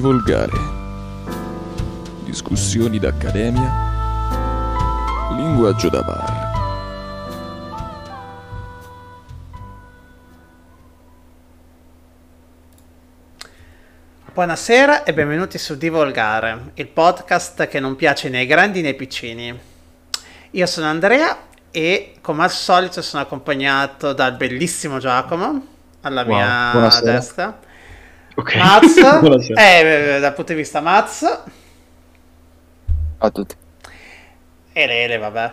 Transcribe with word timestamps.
Volgare. 0.00 0.80
Discussioni 2.24 2.98
d'accademia. 2.98 3.90
Linguaggio 5.36 5.88
da 5.88 6.02
bar. 6.02 6.50
Buonasera 14.32 15.02
e 15.04 15.12
benvenuti 15.12 15.58
su 15.58 15.76
Divolgare, 15.76 16.70
il 16.74 16.86
podcast 16.88 17.66
che 17.68 17.80
non 17.80 17.96
piace 17.96 18.28
né 18.30 18.38
ai 18.38 18.46
grandi 18.46 18.80
né 18.80 18.88
ai 18.88 18.94
piccini. 18.94 19.58
Io 20.52 20.66
sono 20.66 20.86
Andrea 20.86 21.36
e 21.70 22.14
come 22.20 22.44
al 22.44 22.50
solito 22.50 23.02
sono 23.02 23.22
accompagnato 23.22 24.12
dal 24.12 24.34
bellissimo 24.34 24.98
Giacomo 24.98 25.66
alla 26.02 26.22
Wow, 26.22 26.34
mia 26.34 26.68
buonasera. 26.72 27.12
destra. 27.12 27.58
Ok. 28.34 28.54
Maz, 28.56 28.94
Buonasera. 29.20 29.60
eh, 29.60 30.18
dal 30.20 30.32
punto 30.34 30.52
di 30.52 30.58
vista 30.58 30.80
Maz 30.80 31.40
a 33.18 33.30
tutti. 33.30 33.54
e 34.72 34.86
Lele, 34.86 35.18
vabbè. 35.18 35.52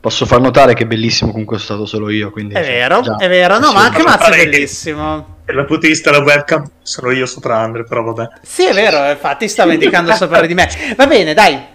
Posso 0.00 0.24
far 0.26 0.40
notare 0.40 0.74
che 0.74 0.84
è 0.84 0.86
bellissimo 0.86 1.30
comunque 1.32 1.58
sono 1.58 1.84
stato 1.84 1.96
solo 1.96 2.10
io, 2.10 2.30
quindi... 2.30 2.54
È 2.54 2.60
vero, 2.60 3.00
già- 3.00 3.16
è 3.16 3.28
vero, 3.28 3.58
no, 3.58 3.72
ma 3.72 3.84
anche 3.84 4.02
già- 4.02 4.08
Maz 4.08 4.28
è 4.28 4.44
bellissimo. 4.44 5.34
Dal 5.44 5.64
punto 5.64 5.82
di 5.82 5.88
vista 5.88 6.10
della 6.10 6.22
webcam 6.24 6.68
sono 6.82 7.10
io 7.12 7.26
sopra 7.26 7.58
Andre, 7.58 7.84
però 7.84 8.02
vabbè. 8.02 8.28
Sì, 8.42 8.66
è 8.66 8.72
vero, 8.72 9.10
infatti 9.10 9.48
stavo 9.48 9.72
indicando 9.72 10.12
sopra 10.14 10.44
di 10.46 10.54
me. 10.54 10.68
Va 10.96 11.06
bene, 11.06 11.34
dai. 11.34 11.74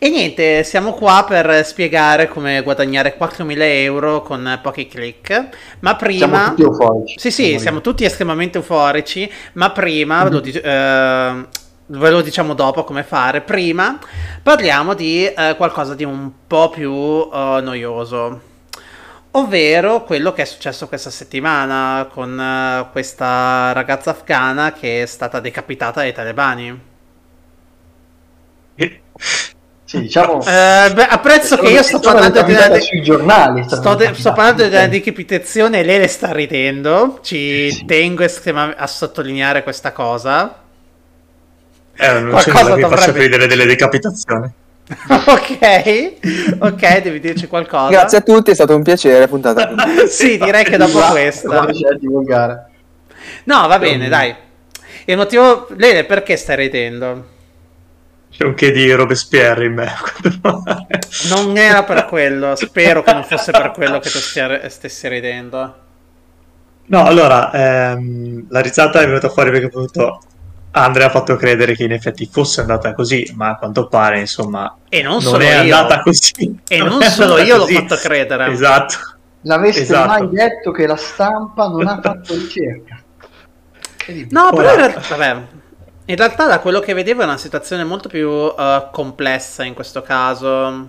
E 0.00 0.10
niente, 0.10 0.62
siamo 0.62 0.92
qua 0.92 1.24
per 1.26 1.64
spiegare 1.64 2.28
come 2.28 2.62
guadagnare 2.62 3.16
4.000 3.18 3.56
euro 3.58 4.22
con 4.22 4.60
pochi 4.62 4.86
click. 4.86 5.48
Ma 5.80 5.96
prima... 5.96 6.26
Siamo 6.26 6.48
tutti 6.50 6.62
euforici. 6.62 7.18
Sì, 7.18 7.30
sì, 7.32 7.58
Siamo 7.58 7.80
tutti 7.80 8.04
estremamente 8.04 8.58
euforici, 8.58 9.30
ma 9.54 9.70
prima, 9.72 10.22
Mm-hmm. 10.24 10.32
lo 10.32 10.42
eh, 10.44 11.46
ve 11.90 12.10
lo 12.10 12.20
diciamo 12.20 12.54
dopo 12.54 12.84
come 12.84 13.02
fare, 13.02 13.40
prima 13.40 13.98
parliamo 14.42 14.94
di 14.94 15.24
eh, 15.26 15.54
qualcosa 15.56 15.94
di 15.94 16.04
un 16.04 16.30
po' 16.46 16.68
più 16.70 16.92
eh, 16.92 17.60
noioso, 17.62 18.40
ovvero 19.32 20.04
quello 20.04 20.32
che 20.32 20.42
è 20.42 20.44
successo 20.44 20.86
questa 20.88 21.10
settimana 21.10 22.06
con 22.12 22.38
eh, 22.38 22.88
questa 22.92 23.72
ragazza 23.72 24.10
afghana 24.10 24.72
che 24.72 25.02
è 25.02 25.06
stata 25.06 25.40
decapitata 25.40 26.00
dai 26.00 26.12
talebani. 26.12 26.80
Sì, 29.88 30.02
diciamo... 30.02 30.42
Eh, 30.42 30.90
beh, 30.92 31.06
apprezzo 31.06 31.56
che 31.56 31.68
io 31.70 31.82
sto 31.82 31.98
parlando 31.98 32.42
di 32.42 32.52
una... 32.52 32.78
sui 32.78 33.00
giornali. 33.00 33.64
Sto, 33.66 33.94
de- 33.94 34.12
sto 34.12 34.34
parlando 34.34 34.64
di 34.64 34.74
una 34.74 34.86
decapitazione 34.86 35.80
e 35.80 35.82
lei 35.82 35.98
le 35.98 36.08
sta 36.08 36.30
ridendo. 36.30 37.20
Ci 37.22 37.70
Sì. 37.70 37.84
tengo 37.86 38.22
a 38.22 38.86
sottolineare 38.86 39.62
questa 39.62 39.92
cosa. 39.92 40.58
Eh, 41.96 42.12
non 42.12 42.28
Qualcosa 42.28 42.64
faccia 42.66 42.76
dovrebbe- 42.76 43.12
vedere 43.18 43.46
delle 43.46 43.64
decapitazioni. 43.64 44.50
ok, 45.08 46.58
ok, 46.58 46.98
devi 47.00 47.20
dirci 47.20 47.46
qualcosa. 47.46 47.88
Grazie 47.88 48.18
a 48.18 48.20
tutti, 48.20 48.50
è 48.50 48.54
stato 48.54 48.76
un 48.76 48.82
piacere. 48.82 49.26
Puntata. 49.26 49.72
Sì, 50.06 50.36
direi 50.36 50.64
che 50.64 50.76
dopo 50.76 50.98
questa. 50.98 51.66
No, 53.44 53.66
va 53.66 53.78
bene, 53.78 54.10
dai. 54.10 54.34
Il 55.06 55.16
motivo. 55.16 55.66
Lele, 55.76 56.04
perché 56.04 56.36
stai 56.36 56.56
ridendo? 56.56 57.36
C'è 58.30 58.44
un 58.44 58.54
che 58.54 58.70
di 58.70 58.90
Robespierre 58.92 59.64
in 59.66 59.74
me. 59.74 59.92
Non 61.30 61.56
era 61.56 61.82
per 61.84 62.04
quello. 62.06 62.54
Spero 62.54 63.02
che 63.02 63.12
non 63.12 63.24
fosse 63.24 63.50
per 63.50 63.70
quello 63.72 63.98
che 63.98 64.10
tu 64.10 64.18
stia- 64.18 64.68
stessi 64.68 65.08
ridendo. 65.08 65.74
No, 66.86 67.04
allora, 67.04 67.50
ehm, 67.52 68.46
la 68.48 68.60
risata 68.60 69.00
è 69.00 69.06
venuta 69.06 69.28
fuori 69.28 69.50
perché 69.50 69.66
appunto 69.66 70.20
Andrea 70.70 71.06
ha 71.06 71.10
fatto 71.10 71.36
credere 71.36 71.74
che 71.74 71.84
in 71.84 71.92
effetti 71.92 72.28
fosse 72.30 72.60
andata 72.60 72.94
così, 72.94 73.30
ma 73.34 73.50
a 73.50 73.56
quanto 73.56 73.88
pare, 73.88 74.20
insomma, 74.20 74.74
E 74.88 75.02
non, 75.02 75.22
non, 75.22 75.40
è 75.42 75.54
io. 75.54 75.74
andata 75.76 76.00
così. 76.02 76.58
E 76.68 76.78
non 76.78 77.02
è 77.02 77.08
solo 77.10 77.38
io 77.38 77.56
l'ho 77.56 77.62
così. 77.64 77.74
fatto 77.74 77.96
credere. 77.96 78.46
Esatto. 78.52 78.94
L'avreste 79.42 79.82
Esatto. 79.82 80.06
mai 80.08 80.28
detto 80.30 80.70
che 80.70 80.86
la 80.86 80.96
stampa 80.96 81.68
non 81.68 81.86
ha 81.86 82.00
fatto 82.00 82.34
ricerca? 82.34 83.02
No, 84.30 84.50
però 84.54 84.74
realtà, 84.74 85.00
vabbè, 85.16 85.42
in 86.08 86.16
realtà 86.16 86.46
da 86.46 86.60
quello 86.60 86.80
che 86.80 86.94
vedevo 86.94 87.20
è 87.20 87.24
una 87.24 87.36
situazione 87.36 87.84
molto 87.84 88.08
più 88.08 88.30
eh, 88.30 88.88
complessa 88.90 89.62
in 89.64 89.74
questo 89.74 90.00
caso. 90.00 90.88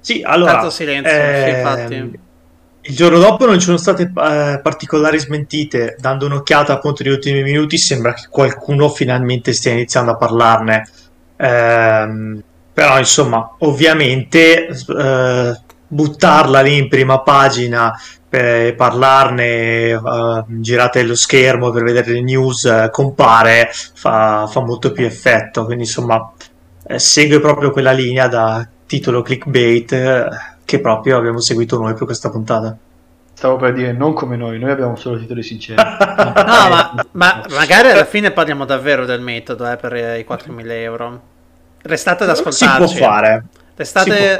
Sì, 0.00 0.22
allora... 0.24 0.52
Tanto 0.52 0.70
silenzio, 0.70 1.12
ehm, 1.12 1.56
infatti. 1.56 2.18
Il 2.80 2.96
giorno 2.96 3.18
dopo 3.18 3.44
non 3.44 3.58
ci 3.58 3.66
sono 3.66 3.76
state 3.76 4.04
eh, 4.04 4.60
particolari 4.62 5.18
smentite, 5.18 5.96
dando 5.98 6.24
un'occhiata 6.24 6.72
appunto 6.72 7.02
negli 7.02 7.12
ultimi 7.12 7.42
minuti 7.42 7.76
sembra 7.76 8.14
che 8.14 8.28
qualcuno 8.30 8.88
finalmente 8.88 9.52
stia 9.52 9.72
iniziando 9.72 10.12
a 10.12 10.16
parlarne. 10.16 10.88
Ehm, 11.36 12.42
però 12.72 12.98
insomma, 12.98 13.54
ovviamente 13.58 14.68
eh, 14.68 15.60
buttarla 15.88 16.60
lì 16.62 16.78
in 16.78 16.88
prima 16.88 17.20
pagina 17.20 17.92
per 18.28 18.74
parlarne, 18.74 19.90
eh, 19.90 20.44
girate 20.46 21.02
lo 21.02 21.14
schermo 21.14 21.70
per 21.70 21.82
vedere 21.82 22.12
le 22.12 22.20
news, 22.20 22.64
eh, 22.66 22.88
compare, 22.90 23.70
fa, 23.72 24.46
fa 24.46 24.60
molto 24.60 24.92
più 24.92 25.04
effetto. 25.04 25.64
Quindi 25.64 25.84
insomma, 25.84 26.32
eh, 26.86 26.98
segue 26.98 27.40
proprio 27.40 27.70
quella 27.70 27.92
linea 27.92 28.28
da 28.28 28.66
titolo 28.86 29.22
clickbait 29.22 29.92
eh, 29.92 30.28
che 30.64 30.80
proprio 30.80 31.16
abbiamo 31.16 31.40
seguito 31.40 31.78
noi 31.78 31.94
per 31.94 32.04
questa 32.04 32.30
puntata. 32.30 32.76
Stavo 33.32 33.56
per 33.56 33.72
dire, 33.72 33.92
non 33.92 34.14
come 34.14 34.36
noi, 34.36 34.58
noi 34.58 34.72
abbiamo 34.72 34.96
solo 34.96 35.18
titoli 35.18 35.42
sinceri. 35.42 35.80
No, 36.18 36.68
ma, 36.68 37.06
ma 37.12 37.44
magari 37.54 37.90
alla 37.90 38.04
fine 38.04 38.32
parliamo 38.32 38.64
davvero 38.64 39.06
del 39.06 39.20
metodo 39.20 39.70
eh, 39.70 39.76
per 39.76 39.92
i 39.94 40.26
4.000 40.28 40.70
euro. 40.72 41.20
Restate 41.82 42.24
ad 42.24 42.30
ascoltarci. 42.30 42.88
Si 42.88 42.96
può 42.96 43.06
fare. 43.06 43.44
Restate 43.78 44.38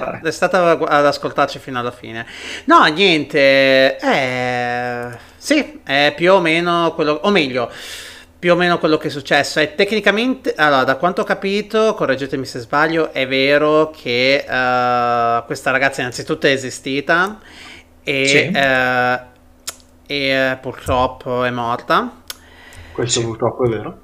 ad 0.84 1.06
ascoltarci 1.06 1.58
fino 1.58 1.78
alla 1.78 1.90
fine. 1.90 2.26
No, 2.66 2.84
niente. 2.84 3.96
Eh, 3.96 5.16
sì, 5.36 5.80
è 5.84 6.12
più 6.16 6.32
o 6.34 6.40
meno 6.40 6.92
quello. 6.94 7.20
O 7.22 7.30
meglio, 7.30 7.70
più 8.38 8.52
o 8.52 8.56
meno 8.56 8.78
quello 8.78 8.96
che 8.98 9.08
è 9.08 9.10
successo. 9.10 9.60
È 9.60 9.74
tecnicamente. 9.74 10.54
Allora, 10.56 10.84
da 10.84 10.96
quanto 10.96 11.22
ho 11.22 11.24
capito, 11.24 11.94
correggetemi 11.94 12.44
se 12.44 12.58
sbaglio, 12.60 13.12
è 13.12 13.26
vero 13.26 13.90
che 13.90 14.44
eh, 14.48 15.42
questa 15.46 15.70
ragazza 15.70 16.00
innanzitutto 16.00 16.46
è 16.46 16.50
esistita. 16.50 17.38
E, 18.02 18.26
Sì. 18.26 18.36
eh, 18.54 19.20
e 20.06 20.28
eh, 20.50 20.58
purtroppo 20.60 21.44
è 21.44 21.50
morta. 21.50 22.22
Questo 22.92 23.20
Sì. 23.20 23.26
purtroppo 23.26 23.64
è 23.64 23.68
vero. 23.68 23.98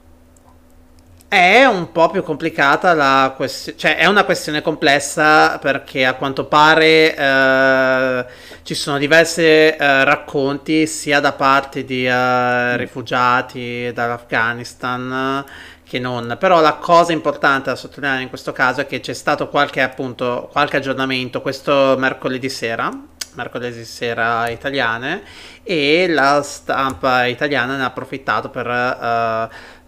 È 1.28 1.64
un 1.64 1.90
po' 1.90 2.10
più 2.10 2.22
complicata 2.22 2.94
la 2.94 3.32
questione, 3.34 3.76
cioè 3.76 3.96
è 3.96 4.06
una 4.06 4.24
questione 4.24 4.62
complessa 4.62 5.58
perché 5.58 6.06
a 6.06 6.14
quanto 6.14 6.44
pare 6.44 7.16
eh, 7.16 8.24
ci 8.62 8.74
sono 8.74 8.98
diversi 8.98 9.42
eh, 9.42 10.04
racconti 10.04 10.86
sia 10.86 11.18
da 11.18 11.32
parte 11.32 11.84
di 11.84 12.06
eh, 12.06 12.76
rifugiati 12.76 13.90
dall'Afghanistan 13.92 15.44
che 15.82 15.98
non, 15.98 16.36
però 16.38 16.60
la 16.60 16.74
cosa 16.74 17.12
importante 17.12 17.70
da 17.70 17.76
sottolineare 17.76 18.22
in 18.22 18.28
questo 18.28 18.52
caso 18.52 18.82
è 18.82 18.86
che 18.86 19.00
c'è 19.00 19.12
stato 19.12 19.48
qualche 19.48 19.82
appunto 19.82 20.48
qualche 20.52 20.76
aggiornamento 20.76 21.42
questo 21.42 21.96
mercoledì 21.98 22.48
sera, 22.48 22.90
mercoledì 23.34 23.84
sera 23.84 24.48
italiane 24.48 25.22
e 25.62 26.06
la 26.08 26.42
stampa 26.42 27.26
italiana 27.26 27.76
ne 27.76 27.82
ha 27.82 27.86
approfittato 27.86 28.50
per 28.50 28.66
eh, 28.66 29.82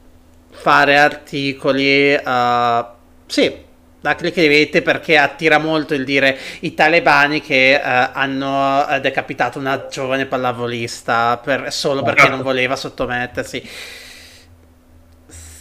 fare 0.59 0.99
articoli, 0.99 2.13
eh, 2.15 2.85
sì, 3.27 3.65
da 4.01 4.15
clickbait 4.15 4.83
perché 4.83 5.17
attira 5.19 5.59
molto 5.59 5.95
il 5.95 6.05
dire 6.05 6.39
i 6.61 6.75
talebani 6.75 7.41
che 7.41 7.75
eh, 7.75 7.81
hanno 7.83 8.87
eh, 8.89 9.01
decapitato 9.01 9.59
una 9.59 9.87
giovane 9.89 10.27
pallavolista 10.27 11.39
per- 11.39 11.73
solo 11.73 12.03
perché 12.03 12.29
non 12.29 12.43
voleva 12.43 12.77
sottomettersi. 12.77 13.69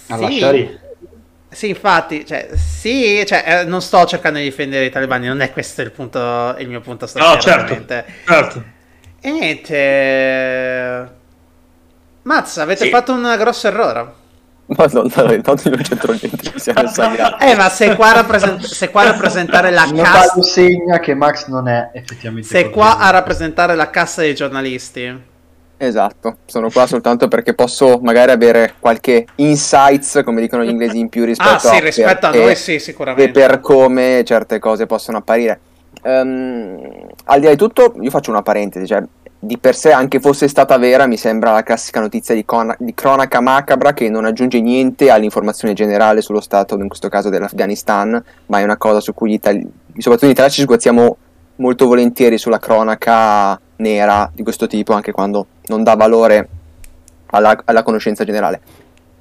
Alla 0.08 0.28
Sì. 0.28 0.84
Sì, 1.50 1.70
infatti, 1.70 2.25
cioè, 2.25 2.50
sì, 2.54 3.24
cioè, 3.25 3.62
eh, 3.62 3.64
non 3.64 3.81
sto 3.81 4.06
cercando 4.06 4.40
di 4.40 4.44
difendere 4.44 4.86
i 4.86 4.90
talebani, 4.90 5.28
non 5.28 5.40
è 5.40 5.54
questo 5.54 5.81
il 5.84 5.92
punto, 5.92 6.54
il 6.60 6.68
mio 6.68 6.81
punto 6.81 7.08
stasera. 7.08 7.34
No, 7.34 7.40
certo. 7.40 7.86
Certo. 8.25 8.64
E 9.22 9.31
niente. 9.31 11.14
Mazza, 12.24 12.62
avete 12.64 12.84
Sì. 12.86 12.90
fatto 12.90 13.14
un 13.14 13.36
grosso 13.38 13.68
errore. 13.68 14.24
Madonna, 14.68 15.34
intanto 15.34 15.70
non 15.70 15.80
c'entro 15.82 16.14
niente. 16.14 16.54
Eh, 17.40 17.56
ma 17.56 17.70
sei 17.70 17.96
qua 17.96 18.10
a, 18.10 18.14
rappresent- 18.14 18.62
sei 18.64 18.90
qua 18.90 19.02
a 19.02 19.12
rappresentare 19.12 19.70
la 19.72 19.84
Il 19.86 20.02
cassa. 20.02 20.42
segna 20.42 21.00
che 21.00 21.14
Max 21.14 21.48
non 21.48 21.68
è 21.68 21.90
effettivamente 21.94 22.48
Sei 22.48 22.70
qua 22.72 22.98
a 22.98 23.10
rappresentare 23.12 23.76
la 23.76 23.90
cassa 23.92 24.22
dei 24.22 24.34
giornalisti. 24.34 25.34
Esatto, 25.78 26.38
sono 26.46 26.70
qua 26.72 26.88
soltanto 26.88 27.28
perché 27.28 27.54
posso 27.54 28.00
magari 28.02 28.32
avere 28.32 28.76
qualche 28.80 29.26
insights, 29.36 30.22
come 30.24 30.42
dicono 30.42 30.64
gli 30.64 30.70
inglesi, 30.70 30.98
in 30.98 31.10
più 31.10 31.26
rispetto 31.26 31.50
Ah, 31.50 31.60
sì, 31.60 31.76
a 31.76 31.80
rispetto 31.80 32.26
a 32.26 32.30
perché- 32.30 32.46
noi, 32.46 32.56
sì, 32.56 32.76
e 32.76 32.80
sicuramente. 32.80 33.32
per 33.32 33.60
come 33.60 34.24
certe 34.26 34.58
cose 34.60 34.86
possono 34.88 35.18
apparire. 35.18 35.60
Ehm, 36.02 37.08
al 37.26 37.40
di 37.40 37.46
là 37.46 37.52
di 37.52 37.58
tutto, 37.58 37.94
io 38.00 38.10
faccio 38.10 38.32
una 38.32 38.42
parentesi, 38.42 38.88
cioè 38.88 39.04
di 39.46 39.58
per 39.60 39.76
sé, 39.76 39.92
anche 39.92 40.20
fosse 40.20 40.48
stata 40.48 40.78
vera, 40.78 41.06
mi 41.06 41.18
sembra 41.18 41.52
la 41.52 41.62
classica 41.62 42.00
notizia 42.00 42.34
di, 42.34 42.44
con- 42.46 42.76
di 42.80 42.94
cronaca 42.94 43.42
macabra 43.42 43.94
che 43.94 44.10
non 44.10 44.26
aggiunge 44.26 44.60
niente 44.60 45.12
all'informazione 45.12 45.74
generale 45.74 46.22
sullo 46.22 46.42
stato, 46.42 46.76
in 46.76 46.88
questo 46.88 47.10
caso 47.10 47.30
dell'Afghanistan, 47.30 48.24
ma 48.48 48.60
è 48.60 48.64
una 48.64 48.78
cosa 48.78 49.00
su 49.00 49.14
cui 49.14 49.30
gli 49.30 49.34
itali- 49.34 49.68
soprattutto 49.98 50.26
in 50.26 50.32
Italia 50.32 50.52
ci 50.52 50.62
sguazziamo 50.62 51.18
molto 51.58 51.86
volentieri 51.86 52.38
sulla 52.38 52.60
cronaca 52.60 53.60
nera 53.78 54.30
di 54.34 54.44
questo 54.44 54.68
tipo, 54.68 54.94
anche 54.94 55.12
quando 55.12 55.46
non 55.68 55.84
dà 55.84 55.96
valore 55.96 56.50
alla, 57.28 57.62
alla 57.66 57.84
conoscenza 57.84 58.24
generale. 58.24 58.62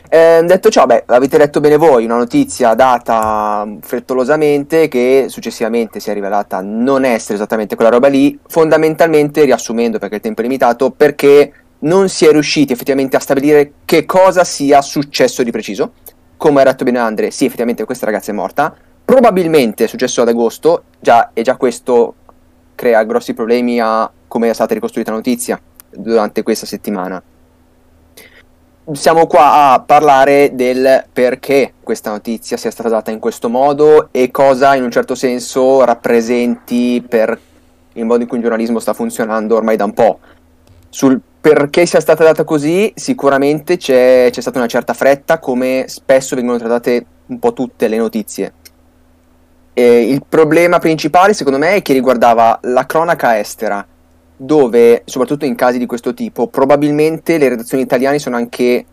Eh, 0.09 0.43
detto 0.45 0.69
ciò, 0.69 0.87
beh, 0.87 1.05
avete 1.07 1.39
letto 1.39 1.61
bene 1.61 1.77
voi, 1.77 2.05
una 2.05 2.17
notizia 2.17 2.75
data 2.75 3.67
frettolosamente 3.81 4.87
che 4.87 5.27
successivamente 5.29 5.99
si 5.99 6.11
è 6.11 6.15
rivelata 6.15 6.61
non 6.61 7.05
essere 7.05 7.35
esattamente 7.35 7.75
quella 7.75 7.91
roba 7.91 8.09
lì, 8.09 8.39
fondamentalmente 8.47 9.45
riassumendo 9.45 9.99
perché 9.99 10.17
il 10.17 10.21
tempo 10.21 10.41
è 10.41 10.45
limitato, 10.45 10.91
perché 10.91 11.53
non 11.81 12.09
si 12.09 12.27
è 12.27 12.31
riusciti 12.31 12.73
effettivamente 12.73 13.17
a 13.17 13.21
stabilire 13.21 13.73
che 13.85 14.05
cosa 14.05 14.45
sia 14.45 14.83
successo 14.83 15.43
di 15.43 15.51
preciso. 15.51 15.93
Come 16.37 16.61
ha 16.61 16.65
detto 16.65 16.85
bene 16.85 16.99
Andre, 16.99 17.31
sì, 17.31 17.47
effettivamente 17.47 17.85
questa 17.85 18.07
ragazza 18.07 18.31
è 18.31 18.35
morta, 18.35 18.75
probabilmente 19.05 19.85
è 19.85 19.87
successo 19.89 20.23
ad 20.23 20.29
agosto, 20.29 20.85
già, 21.01 21.31
e 21.33 21.43
già 21.43 21.57
questo 21.57 22.15
crea 22.75 23.03
grossi 23.05 23.35
problemi 23.35 23.81
a 23.81 24.11
come 24.29 24.51
è 24.51 24.55
stata 24.55 24.75
ricostruita 24.75 25.11
la 25.11 25.17
notizia 25.17 25.61
durante 25.91 26.43
questa 26.43 26.67
settimana 26.67 27.23
siamo 28.93 29.27
qua 29.27 29.73
a 29.73 29.81
parlare 29.81 30.51
del 30.55 31.05
perché 31.11 31.75
questa 31.83 32.11
notizia 32.11 32.57
sia 32.57 32.71
stata 32.71 32.91
data 32.91 33.11
in 33.11 33.19
questo 33.19 33.49
modo 33.49 34.09
e 34.11 34.31
cosa 34.31 34.75
in 34.75 34.83
un 34.83 34.91
certo 34.91 35.15
senso 35.15 35.85
rappresenti 35.85 37.03
per 37.07 37.39
il 37.95 38.05
modo 38.05 38.23
in 38.23 38.29
cui 38.29 38.37
il 38.37 38.43
giornalismo 38.43 38.81
sta 38.81 38.93
funzionando 38.93 39.57
ormai 39.57 39.77
da 39.77 39.85
un 39.85 39.95
po'. 39.95 40.19
Sul 40.91 41.21
perché 41.41 41.85
sia 41.85 42.01
stata 42.01 42.25
data 42.25 42.45
così, 42.45 42.91
sicuramente 42.95 43.77
c'è, 43.77 44.29
c'è 44.31 44.41
stata 44.41 44.59
una 44.59 44.67
certa 44.67 44.95
fretta, 44.95 45.39
come 45.39 45.85
spesso 45.89 46.35
vengono 46.37 46.59
trattate 46.59 47.05
un 47.27 47.39
po' 47.39 47.53
tutte 47.53 47.87
le 47.87 47.99
notizie. 47.99 48.53
E 49.75 50.09
il 50.09 50.25
problema 50.27 50.79
principale, 50.79 51.35
secondo 51.35 51.59
me, 51.59 51.75
è 51.75 51.83
che 51.83 51.93
riguardava 51.93 52.59
la 52.63 52.87
cronaca 52.87 53.39
estera 53.39 53.87
dove, 54.37 55.03
soprattutto 55.05 55.45
in 55.45 55.55
casi 55.55 55.79
di 55.79 55.87
questo 55.87 56.15
tipo, 56.15 56.49
probabilmente 56.49 57.39
le 57.39 57.49
redazioni 57.51 57.83
italiane 57.83 58.19
sono 58.19 58.37
anche 58.37 58.85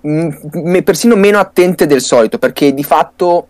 m- 0.00 0.82
persino 0.82 1.16
meno 1.16 1.38
attente 1.38 1.86
del 1.86 2.00
solito, 2.00 2.38
perché 2.38 2.74
di 2.74 2.84
fatto 2.84 3.46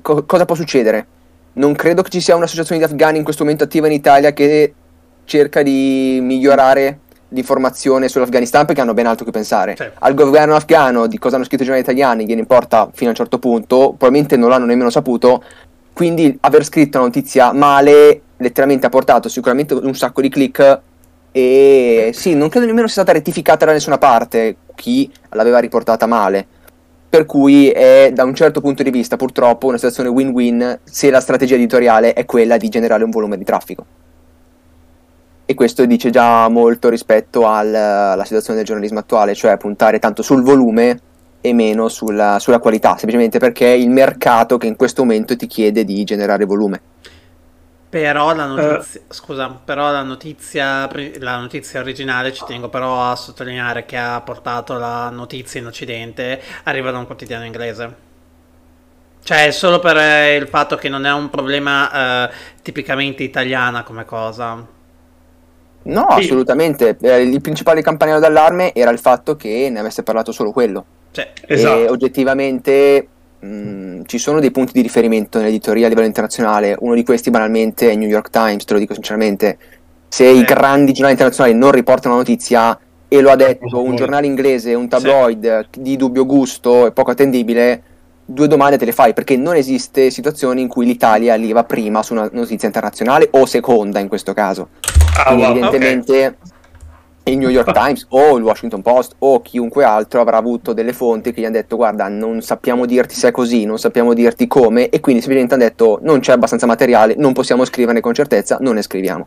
co- 0.00 0.24
cosa 0.24 0.44
può 0.44 0.54
succedere? 0.54 1.06
Non 1.52 1.74
credo 1.74 2.02
che 2.02 2.10
ci 2.10 2.20
sia 2.20 2.36
un'associazione 2.36 2.84
di 2.84 2.90
afghani 2.90 3.18
in 3.18 3.24
questo 3.24 3.42
momento 3.42 3.64
attiva 3.64 3.86
in 3.86 3.92
Italia 3.92 4.32
che 4.32 4.74
cerca 5.24 5.62
di 5.62 6.18
migliorare 6.22 7.00
l'informazione 7.28 8.08
sull'Afghanistan 8.08 8.66
perché 8.66 8.80
hanno 8.80 8.94
ben 8.94 9.06
altro 9.06 9.24
che 9.24 9.30
pensare. 9.30 9.76
Certo. 9.76 9.98
Al 10.00 10.14
governo 10.14 10.54
afghano 10.54 11.06
di 11.06 11.18
cosa 11.18 11.36
hanno 11.36 11.44
scritto 11.44 11.62
i 11.62 11.66
giornali 11.66 11.86
italiani 11.86 12.24
gliene 12.24 12.40
importa 12.40 12.90
fino 12.92 13.08
a 13.08 13.10
un 13.10 13.16
certo 13.16 13.38
punto, 13.38 13.94
probabilmente 13.96 14.36
non 14.36 14.48
l'hanno 14.48 14.66
nemmeno 14.66 14.90
saputo, 14.90 15.42
quindi 15.92 16.36
aver 16.40 16.64
scritto 16.64 16.98
una 16.98 17.06
notizia 17.06 17.52
male 17.52 18.22
letteralmente 18.40 18.86
ha 18.86 18.90
portato 18.90 19.28
sicuramente 19.28 19.74
un 19.74 19.94
sacco 19.94 20.20
di 20.20 20.28
click 20.28 20.80
e 21.32 22.10
sì, 22.12 22.34
non 22.34 22.48
credo 22.48 22.66
nemmeno 22.66 22.86
sia 22.86 23.02
stata 23.02 23.16
rettificata 23.16 23.64
da 23.64 23.72
nessuna 23.72 23.98
parte 23.98 24.56
chi 24.74 25.10
l'aveva 25.30 25.58
riportata 25.58 26.06
male. 26.06 26.46
Per 27.08 27.26
cui 27.26 27.70
è 27.70 28.10
da 28.12 28.24
un 28.24 28.34
certo 28.34 28.60
punto 28.60 28.82
di 28.82 28.90
vista 28.90 29.16
purtroppo 29.16 29.66
una 29.66 29.76
situazione 29.76 30.08
win-win 30.08 30.80
se 30.84 31.10
la 31.10 31.20
strategia 31.20 31.56
editoriale 31.56 32.12
è 32.12 32.24
quella 32.24 32.56
di 32.56 32.68
generare 32.68 33.04
un 33.04 33.10
volume 33.10 33.36
di 33.36 33.44
traffico. 33.44 33.84
E 35.44 35.54
questo 35.54 35.84
dice 35.86 36.10
già 36.10 36.48
molto 36.48 36.88
rispetto 36.88 37.46
al- 37.46 37.74
alla 37.74 38.24
situazione 38.24 38.58
del 38.58 38.66
giornalismo 38.66 39.00
attuale, 39.00 39.34
cioè 39.34 39.56
puntare 39.56 39.98
tanto 39.98 40.22
sul 40.22 40.42
volume 40.42 41.00
e 41.40 41.52
meno 41.52 41.88
sulla, 41.88 42.38
sulla 42.38 42.60
qualità, 42.60 42.90
semplicemente 42.90 43.38
perché 43.38 43.72
è 43.72 43.76
il 43.76 43.90
mercato 43.90 44.56
che 44.58 44.68
in 44.68 44.76
questo 44.76 45.02
momento 45.02 45.36
ti 45.36 45.48
chiede 45.48 45.84
di 45.84 46.04
generare 46.04 46.44
volume. 46.44 46.80
Però 47.90 48.32
la 48.34 48.46
notizia, 48.46 49.02
scusa, 49.08 49.50
però 49.50 49.90
la 49.90 50.02
notizia, 50.02 50.88
la 51.18 51.36
notizia 51.38 51.80
originale 51.80 52.32
ci 52.32 52.44
tengo 52.44 52.68
però 52.70 53.10
a 53.10 53.16
sottolineare 53.16 53.84
che 53.84 53.98
ha 53.98 54.20
portato 54.22 54.78
la 54.78 55.10
notizia 55.10 55.60
in 55.60 55.66
Occidente 55.66 56.40
arriva 56.64 56.90
da 56.92 56.98
un 56.98 57.06
quotidiano 57.06 57.44
inglese. 57.44 57.96
Cioè, 59.22 59.50
solo 59.50 59.78
per 59.78 59.96
eh, 59.96 60.36
il 60.36 60.48
fatto 60.48 60.76
che 60.76 60.88
non 60.88 61.04
è 61.04 61.12
un 61.12 61.30
problema 61.30 62.28
eh, 62.30 62.34
tipicamente 62.62 63.22
italiana 63.22 63.82
come 63.82 64.04
cosa. 64.04 64.66
No, 65.82 66.06
Sì. 66.06 66.20
assolutamente. 66.20 66.96
Eh, 67.00 67.22
il 67.22 67.40
principale 67.40 67.80
campanello 67.82 68.18
d'allarme 68.18 68.74
era 68.74 68.90
il 68.90 68.98
fatto 68.98 69.36
che 69.36 69.68
ne 69.70 69.78
avesse 69.80 70.02
parlato 70.02 70.30
solo 70.32 70.52
quello. 70.52 70.84
Cioè, 71.10 71.32
Esatto. 71.46 71.46
E 71.46 71.88
oggettivamente 71.88 73.08
mh, 73.40 74.02
ci 74.06 74.18
sono 74.18 74.40
dei 74.40 74.50
punti 74.50 74.72
di 74.72 74.82
riferimento 74.82 75.38
nell'editoria 75.38 75.86
a 75.86 75.88
livello 75.88 76.06
internazionale. 76.06 76.76
Uno 76.80 76.94
di 76.94 77.04
questi, 77.04 77.30
banalmente, 77.30 77.88
è 77.88 77.92
il 77.92 77.98
New 77.98 78.08
York 78.08 78.30
Times, 78.30 78.64
te 78.64 78.72
lo 78.74 78.78
dico 78.78 78.94
sinceramente. 78.94 79.58
Se 80.08 80.26
i 80.26 80.38
Sì. 80.38 80.44
grandi 80.44 80.92
giornali 80.92 81.12
internazionali 81.12 81.56
non 81.56 81.70
riportano 81.70 82.14
la 82.14 82.20
notizia 82.20 82.78
e 83.08 83.20
lo 83.20 83.30
ha 83.30 83.36
detto 83.36 83.82
un 83.82 83.96
giornale 83.96 84.26
inglese, 84.26 84.74
un 84.74 84.88
tabloid 84.88 85.68
di 85.76 85.96
dubbio 85.96 86.26
gusto 86.26 86.86
e 86.86 86.92
poco 86.92 87.10
attendibile, 87.10 87.82
due 88.24 88.46
domande 88.46 88.78
te 88.78 88.84
le 88.84 88.92
fai 88.92 89.12
perché 89.12 89.36
non 89.36 89.56
esiste 89.56 90.10
situazioni 90.10 90.60
in 90.60 90.68
cui 90.68 90.86
l'Italia 90.86 91.32
arriva 91.32 91.64
prima 91.64 92.02
su 92.02 92.12
una 92.12 92.28
notizia 92.32 92.68
internazionale 92.68 93.28
o 93.32 93.46
seconda 93.46 93.98
in 93.98 94.06
questo 94.08 94.32
caso. 94.32 94.68
Ah, 95.24 95.34
wow, 95.34 95.50
evidentemente 95.50 96.36
il 97.24 97.38
New 97.38 97.48
York 97.48 97.72
Times 97.72 98.06
o 98.10 98.36
il 98.36 98.42
Washington 98.42 98.82
Post 98.82 99.14
o 99.18 99.40
chiunque 99.42 99.84
altro 99.84 100.20
avrà 100.20 100.38
avuto 100.38 100.72
delle 100.72 100.92
fonti 100.92 101.32
che 101.32 101.40
gli 101.40 101.44
hanno 101.44 101.54
detto 101.54 101.76
guarda 101.76 102.08
non 102.08 102.40
sappiamo 102.40 102.86
dirti 102.86 103.14
se 103.14 103.28
è 103.28 103.30
così, 103.30 103.64
non 103.64 103.78
sappiamo 103.78 104.14
dirti 104.14 104.46
come 104.46 104.88
e 104.88 105.00
quindi 105.00 105.22
semplicemente 105.22 105.54
hanno 105.54 105.64
detto 105.64 105.98
non 106.02 106.20
c'è 106.20 106.32
abbastanza 106.32 106.66
materiale, 106.66 107.14
non 107.16 107.32
possiamo 107.32 107.64
scriverne 107.64 108.00
con 108.00 108.14
certezza, 108.14 108.58
non 108.60 108.74
ne 108.74 108.82
scriviamo. 108.82 109.26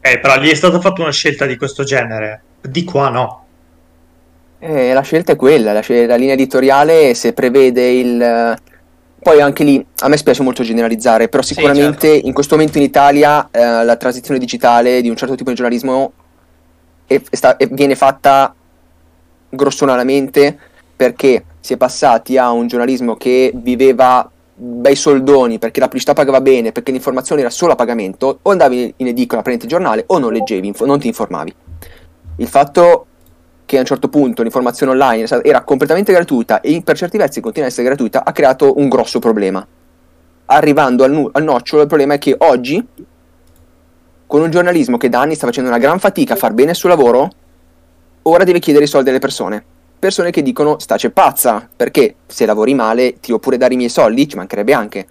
Eh, 0.00 0.18
però 0.18 0.40
gli 0.40 0.48
è 0.48 0.54
stata 0.54 0.80
fatta 0.80 1.02
una 1.02 1.12
scelta 1.12 1.44
di 1.44 1.56
questo 1.56 1.84
genere. 1.84 2.42
Di 2.62 2.84
qua 2.84 3.10
no. 3.10 3.44
E 4.58 4.92
la 4.92 5.02
scelta 5.02 5.32
è 5.32 5.36
quella, 5.36 5.72
la, 5.72 5.82
la 5.86 6.16
linea 6.16 6.34
editoriale 6.34 7.14
se 7.14 7.32
prevede 7.32 7.88
il... 7.90 8.58
Poi 9.22 9.40
anche 9.42 9.64
lì, 9.64 9.84
a 9.98 10.08
me 10.08 10.16
spiace 10.16 10.42
molto 10.42 10.62
generalizzare, 10.62 11.28
però 11.28 11.42
Sì, 11.42 11.52
sicuramente 11.52 12.08
certo. 12.08 12.26
in 12.26 12.32
questo 12.32 12.56
momento 12.56 12.78
in 12.78 12.84
Italia 12.84 13.48
eh, 13.50 13.84
la 13.84 13.96
transizione 13.96 14.40
digitale 14.40 15.02
di 15.02 15.10
un 15.10 15.16
certo 15.16 15.34
tipo 15.34 15.50
di 15.50 15.56
giornalismo 15.56 16.12
è 17.10 17.20
sta- 17.32 17.56
è- 17.56 17.66
viene 17.66 17.96
fatta 17.96 18.54
grossolanamente 19.48 20.56
perché 20.94 21.44
si 21.58 21.72
è 21.72 21.76
passati 21.76 22.38
a 22.38 22.52
un 22.52 22.68
giornalismo 22.68 23.16
che 23.16 23.50
viveva 23.52 24.30
bei 24.54 24.94
soldoni 24.94 25.58
perché 25.58 25.80
la 25.80 25.86
pubblicità 25.86 26.12
pagava 26.12 26.40
bene, 26.40 26.70
perché 26.70 26.92
l'informazione 26.92 27.40
era 27.40 27.50
solo 27.50 27.72
a 27.72 27.74
pagamento, 27.74 28.38
o 28.42 28.50
andavi 28.50 28.94
in 28.98 29.08
edicola 29.08 29.40
a 29.40 29.42
prendere 29.42 29.66
il 29.66 29.72
giornale 29.72 30.04
o 30.06 30.18
non 30.18 30.32
leggevi, 30.32 30.68
info- 30.68 30.86
non 30.86 31.00
ti 31.00 31.08
informavi. 31.08 31.52
Il 32.36 32.46
fatto 32.46 33.06
che 33.64 33.76
a 33.76 33.80
un 33.80 33.86
certo 33.86 34.08
punto 34.08 34.42
l'informazione 34.42 34.92
online 34.92 35.26
era 35.42 35.62
completamente 35.62 36.12
gratuita 36.12 36.60
e 36.60 36.80
per 36.84 36.96
certi 36.96 37.16
versi 37.16 37.40
continua 37.40 37.66
ad 37.66 37.72
essere 37.72 37.88
gratuita 37.88 38.24
ha 38.24 38.32
creato 38.32 38.78
un 38.78 38.88
grosso 38.88 39.18
problema. 39.18 39.66
Arrivando 40.46 41.04
al, 41.04 41.10
nu- 41.10 41.28
al 41.32 41.42
nocciolo, 41.42 41.82
il 41.82 41.88
problema 41.88 42.14
è 42.14 42.18
che 42.18 42.34
oggi, 42.38 42.84
con 44.30 44.42
un 44.42 44.50
giornalismo 44.52 44.96
che 44.96 45.08
da 45.08 45.22
anni 45.22 45.34
sta 45.34 45.46
facendo 45.46 45.70
una 45.70 45.80
gran 45.80 45.98
fatica 45.98 46.34
a 46.34 46.36
far 46.36 46.52
bene 46.52 46.70
il 46.70 46.76
suo 46.76 46.88
lavoro, 46.88 47.30
ora 48.22 48.44
deve 48.44 48.60
chiedere 48.60 48.84
i 48.84 48.86
soldi 48.86 49.08
alle 49.08 49.18
persone. 49.18 49.60
Persone 49.98 50.30
che 50.30 50.40
dicono 50.40 50.78
stace 50.78 51.10
pazza, 51.10 51.68
perché 51.74 52.14
se 52.28 52.46
lavori 52.46 52.72
male 52.72 53.14
ti 53.14 53.26
devo 53.26 53.40
pure 53.40 53.56
dare 53.56 53.74
i 53.74 53.76
miei 53.76 53.88
soldi, 53.88 54.28
ci 54.28 54.36
mancherebbe 54.36 54.72
anche. 54.72 55.06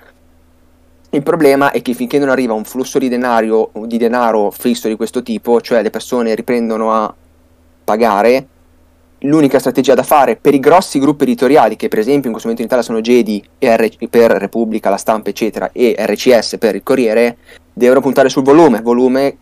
Il 1.09 1.21
problema 1.21 1.71
è 1.71 1.81
che 1.81 1.93
finché 1.93 2.17
non 2.17 2.29
arriva 2.29 2.53
un 2.53 2.63
flusso 2.63 2.97
di 2.97 3.09
denaro, 3.09 3.71
di 3.83 3.97
denaro 3.97 4.51
fisso 4.51 4.87
di 4.87 4.95
questo 4.95 5.21
tipo, 5.21 5.59
cioè 5.59 5.81
le 5.81 5.89
persone 5.89 6.33
riprendono 6.33 6.93
a 6.93 7.13
pagare, 7.83 8.47
l'unica 9.23 9.59
strategia 9.59 9.95
da 9.95 10.03
fare 10.03 10.37
per 10.37 10.53
i 10.53 10.61
grossi 10.61 10.97
gruppi 10.97 11.23
editoriali, 11.23 11.75
che 11.75 11.89
per 11.89 11.99
esempio 11.99 12.27
in 12.27 12.31
questo 12.31 12.47
momento 12.47 12.61
in 12.61 12.67
Italia 12.67 12.85
sono 12.85 13.01
Jedi 13.01 13.43
per 14.09 14.31
Repubblica, 14.31 14.89
La 14.89 14.95
Stampa, 14.95 15.29
eccetera, 15.29 15.71
e 15.73 15.93
RCS 15.99 16.55
per 16.57 16.75
il 16.75 16.83
Corriere, 16.83 17.37
devono 17.79 18.01
puntare 18.01 18.29
sul 18.29 18.43
volume, 18.43 18.81
volume 18.81 19.37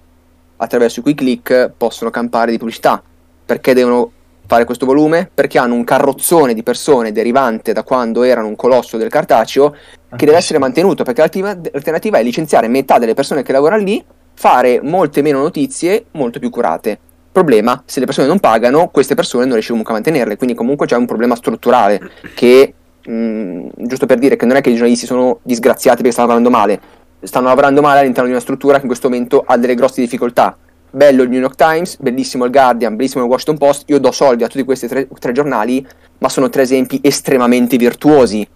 attraverso 0.58 1.02
cui 1.02 1.14
click 1.14 1.72
possono 1.76 2.10
campare 2.10 2.52
di 2.52 2.58
pubblicità. 2.58 3.02
Perché 3.46 3.74
devono 3.74 4.12
fare 4.46 4.64
questo 4.64 4.86
volume? 4.86 5.30
Perché 5.34 5.58
hanno 5.58 5.74
un 5.74 5.84
carrozzone 5.84 6.54
di 6.54 6.64
persone 6.64 7.12
derivante 7.12 7.74
da 7.74 7.84
quando 7.84 8.24
erano 8.24 8.48
un 8.48 8.56
colosso 8.56 8.98
del 8.98 9.10
cartaceo 9.10 9.76
che 10.16 10.26
deve 10.26 10.38
essere 10.38 10.60
mantenuto, 10.60 11.04
perché 11.04 11.22
l'alternativa 11.22 12.18
è 12.18 12.24
licenziare 12.24 12.68
metà 12.68 12.98
delle 12.98 13.14
persone 13.14 13.44
che 13.44 13.52
lavorano 13.52 13.84
lì, 13.84 14.04
fare 14.34 14.80
molte 14.82 15.22
meno 15.22 15.40
notizie 15.40 16.06
molto 16.12 16.40
più 16.40 16.50
curate. 16.50 17.00
Problema, 17.32 17.84
se 17.86 18.00
le 18.00 18.06
persone 18.06 18.28
non 18.28 18.40
pagano, 18.40 18.88
queste 18.90 19.16
persone 19.16 19.44
non 19.44 19.54
riesci 19.54 19.70
comunque 19.70 19.94
a 19.94 19.98
mantenerle, 19.98 20.38
quindi 20.38 20.56
comunque 20.56 20.88
c'è 20.88 20.96
un 20.96 21.06
problema 21.06 21.36
strutturale 21.36 22.00
che, 22.34 22.74
mh, 23.06 23.68
giusto 23.76 24.06
per 24.06 24.18
dire 24.18 24.36
che 24.36 24.46
non 24.46 24.56
è 24.56 24.62
che 24.62 24.70
i 24.70 24.74
giornalisti 24.74 25.06
sono 25.06 25.40
disgraziati 25.44 25.98
perché 25.98 26.12
stanno 26.12 26.30
lavorando 26.30 26.58
male, 26.58 26.80
stanno 27.28 27.48
lavorando 27.48 27.82
male 27.82 28.00
all'interno 28.00 28.26
di 28.26 28.32
una 28.32 28.42
struttura 28.42 28.76
che 28.76 28.82
in 28.82 28.88
questo 28.88 29.10
momento 29.10 29.44
ha 29.46 29.58
delle 29.58 29.76
grosse 29.76 30.02
difficoltà. 30.02 30.58
bello 30.90 31.22
il 31.22 31.30
New 31.30 31.40
York 31.40 31.56
Times, 31.56 31.98
bellissimo 32.00 32.46
il 32.46 32.52
Guardian, 32.52 32.96
bellissimo 32.96 33.24
il 33.24 33.30
Washington 33.30 33.58
Post, 33.58 33.84
io 33.90 34.00
do 34.00 34.12
soldi 34.12 34.44
a 34.44 34.48
tutti 34.48 34.64
questi 34.64 34.88
tre, 34.88 35.08
tre 35.20 35.32
giornali, 35.34 35.86
ma 36.20 36.30
sono 36.30 36.50
tre 36.50 36.64
esempi 36.64 37.00
estremamente 37.04 37.78
virtuosi. 37.78 38.48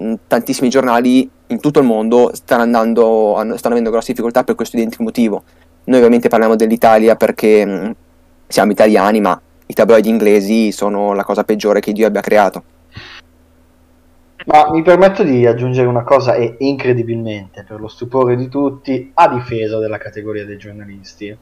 Mm, 0.00 0.14
Tantissimi 0.26 0.68
giornali 0.68 1.30
in 1.48 1.60
tutto 1.60 1.78
il 1.78 1.84
mondo 1.84 2.30
stanno, 2.34 2.62
andando, 2.62 3.34
stanno 3.56 3.74
avendo 3.74 3.90
grosse 3.90 4.12
difficoltà 4.12 4.42
per 4.42 4.54
questo 4.54 4.76
identico 4.76 5.02
motivo. 5.02 5.44
Noi 5.84 5.98
ovviamente 5.98 6.28
parliamo 6.28 6.56
dell'Italia 6.56 7.14
perché 7.14 7.64
mm, 7.64 7.90
siamo 8.48 8.72
italiani, 8.72 9.20
ma 9.20 9.40
i 9.66 9.74
tabloidi 9.74 10.08
inglesi 10.08 10.72
sono 10.72 11.12
la 11.12 11.24
cosa 11.24 11.44
peggiore 11.44 11.80
che 11.80 11.92
Dio 11.92 12.06
abbia 12.06 12.20
creato. 12.20 12.62
Ma 14.46 14.70
mi 14.70 14.82
permetto 14.82 15.24
di 15.24 15.44
aggiungere 15.44 15.88
una 15.88 16.04
cosa 16.04 16.34
e 16.34 16.54
incredibilmente, 16.58 17.64
per 17.64 17.80
lo 17.80 17.88
stupore 17.88 18.36
di 18.36 18.48
tutti, 18.48 19.10
a 19.14 19.28
difesa 19.28 19.80
della 19.80 19.98
categoria 19.98 20.44
dei 20.44 20.56
giornalisti. 20.56 21.36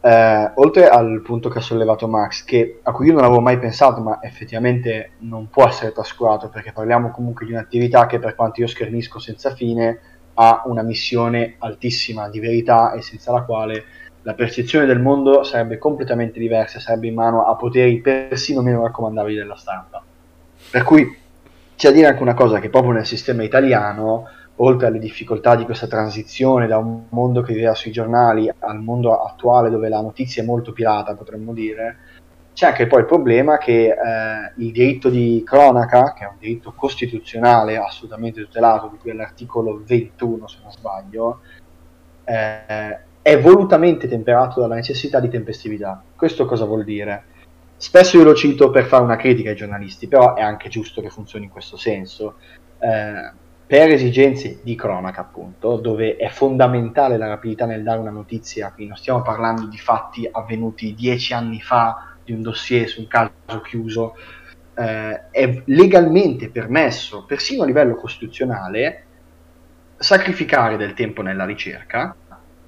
Eh, 0.00 0.50
oltre 0.56 0.86
al 0.86 1.22
punto 1.22 1.48
che 1.48 1.58
ha 1.58 1.62
sollevato 1.62 2.06
Max, 2.06 2.44
che, 2.44 2.80
a 2.82 2.92
cui 2.92 3.06
io 3.06 3.14
non 3.14 3.24
avevo 3.24 3.40
mai 3.40 3.58
pensato, 3.58 4.02
ma 4.02 4.18
effettivamente 4.20 5.12
non 5.20 5.48
può 5.48 5.66
essere 5.66 5.92
trascurato, 5.92 6.50
perché 6.50 6.72
parliamo 6.72 7.10
comunque 7.10 7.46
di 7.46 7.52
un'attività 7.52 8.04
che 8.04 8.18
per 8.18 8.34
quanto 8.34 8.60
io 8.60 8.66
schernisco 8.66 9.18
senza 9.18 9.54
fine, 9.54 9.98
ha 10.34 10.62
una 10.66 10.82
missione 10.82 11.54
altissima 11.60 12.28
di 12.28 12.38
verità 12.38 12.92
e 12.92 13.00
senza 13.00 13.32
la 13.32 13.44
quale 13.44 13.84
la 14.20 14.34
percezione 14.34 14.84
del 14.84 15.00
mondo 15.00 15.42
sarebbe 15.42 15.78
completamente 15.78 16.38
diversa, 16.38 16.80
sarebbe 16.80 17.06
in 17.06 17.14
mano 17.14 17.46
a 17.46 17.56
poteri 17.56 17.98
persino 18.02 18.60
meno 18.60 18.82
raccomandabili 18.82 19.36
della 19.36 19.56
stampa. 19.56 20.04
Per 20.70 20.82
cui 20.82 21.24
c'è 21.76 21.90
da 21.90 21.94
dire 21.94 22.06
anche 22.08 22.22
una 22.22 22.34
cosa 22.34 22.58
che 22.58 22.70
proprio 22.70 22.92
nel 22.92 23.06
sistema 23.06 23.42
italiano, 23.42 24.28
oltre 24.56 24.86
alle 24.86 24.98
difficoltà 24.98 25.54
di 25.54 25.64
questa 25.64 25.86
transizione 25.86 26.66
da 26.66 26.78
un 26.78 27.04
mondo 27.10 27.42
che 27.42 27.52
viveva 27.52 27.74
sui 27.74 27.90
giornali 27.92 28.50
al 28.58 28.80
mondo 28.80 29.22
attuale 29.22 29.68
dove 29.68 29.90
la 29.90 30.00
notizia 30.00 30.42
è 30.42 30.46
molto 30.46 30.72
pirata, 30.72 31.14
potremmo 31.14 31.52
dire, 31.52 31.98
c'è 32.54 32.68
anche 32.68 32.86
poi 32.86 33.00
il 33.00 33.06
problema 33.06 33.58
che 33.58 33.88
eh, 33.88 34.52
il 34.56 34.72
diritto 34.72 35.10
di 35.10 35.42
cronaca, 35.44 36.14
che 36.14 36.24
è 36.24 36.28
un 36.28 36.36
diritto 36.38 36.72
costituzionale 36.74 37.76
assolutamente 37.76 38.40
tutelato, 38.40 38.88
di 38.88 38.96
cui 38.96 39.10
è 39.10 39.14
l'articolo 39.14 39.82
21 39.84 40.48
se 40.48 40.58
non 40.62 40.72
sbaglio, 40.72 41.40
eh, 42.24 42.98
è 43.20 43.38
volutamente 43.40 44.08
temperato 44.08 44.60
dalla 44.60 44.76
necessità 44.76 45.20
di 45.20 45.28
tempestività. 45.28 46.02
Questo 46.16 46.46
cosa 46.46 46.64
vuol 46.64 46.84
dire? 46.84 47.24
Spesso 47.76 48.16
io 48.16 48.24
lo 48.24 48.34
cito 48.34 48.70
per 48.70 48.84
fare 48.84 49.02
una 49.02 49.16
critica 49.16 49.50
ai 49.50 49.56
giornalisti, 49.56 50.08
però 50.08 50.34
è 50.34 50.42
anche 50.42 50.68
giusto 50.68 51.00
che 51.00 51.10
funzioni 51.10 51.44
in 51.44 51.50
questo 51.50 51.76
senso. 51.76 52.36
Eh, 52.78 53.44
per 53.66 53.90
esigenze 53.90 54.60
di 54.62 54.76
cronaca, 54.76 55.22
appunto, 55.22 55.76
dove 55.76 56.16
è 56.16 56.28
fondamentale 56.28 57.16
la 57.16 57.26
rapidità 57.26 57.66
nel 57.66 57.82
dare 57.82 57.98
una 57.98 58.10
notizia, 58.10 58.70
quindi 58.70 58.92
non 58.92 58.96
stiamo 58.96 59.22
parlando 59.22 59.66
di 59.66 59.76
fatti 59.76 60.28
avvenuti 60.30 60.94
dieci 60.94 61.34
anni 61.34 61.60
fa, 61.60 62.14
di 62.24 62.32
un 62.32 62.42
dossier 62.42 62.88
su 62.88 63.00
un 63.00 63.08
caso 63.08 63.60
chiuso, 63.64 64.14
eh, 64.74 65.30
è 65.30 65.62
legalmente 65.66 66.48
permesso, 66.48 67.24
persino 67.24 67.64
a 67.64 67.66
livello 67.66 67.96
costituzionale, 67.96 69.04
sacrificare 69.96 70.76
del 70.76 70.94
tempo 70.94 71.22
nella 71.22 71.44
ricerca 71.44 72.14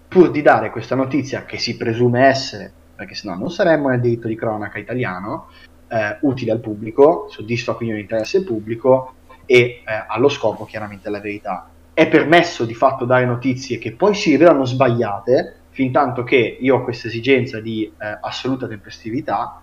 pur 0.09 0.31
di 0.31 0.41
dare 0.41 0.71
questa 0.71 0.95
notizia 0.95 1.45
che 1.45 1.59
si 1.59 1.77
presume 1.77 2.27
essere, 2.27 2.73
perché 2.99 3.15
sennò 3.15 3.37
non 3.37 3.49
saremmo 3.49 3.91
nel 3.91 4.01
diritto 4.01 4.27
di 4.27 4.35
cronaca 4.35 4.77
italiano, 4.77 5.51
eh, 5.87 6.19
utile 6.23 6.51
al 6.51 6.59
pubblico, 6.59 7.29
soddisfa 7.31 7.75
quindi 7.75 7.95
un 7.95 8.01
interesse 8.01 8.43
pubblico 8.43 9.15
e 9.47 9.57
eh, 9.57 10.05
allo 10.09 10.29
scopo 10.29 10.65
chiaramente 10.65 11.09
la 11.09 11.21
verità. 11.21 11.71
È 11.95 12.09
permesso 12.09 12.65
di 12.65 12.75
fatto 12.75 13.05
dare 13.05 13.25
notizie 13.25 13.79
che 13.79 13.93
poi 13.93 14.17
si 14.17 14.31
rivelano 14.31 14.65
sbagliate, 14.65 15.55
fin 15.71 15.93
tanto 15.93 16.25
che 16.25 16.59
io 16.61 16.75
ho 16.75 16.83
questa 16.83 17.07
esigenza 17.07 17.61
di 17.61 17.85
eh, 17.85 18.19
assoluta 18.21 18.67
tempestività, 18.67 19.63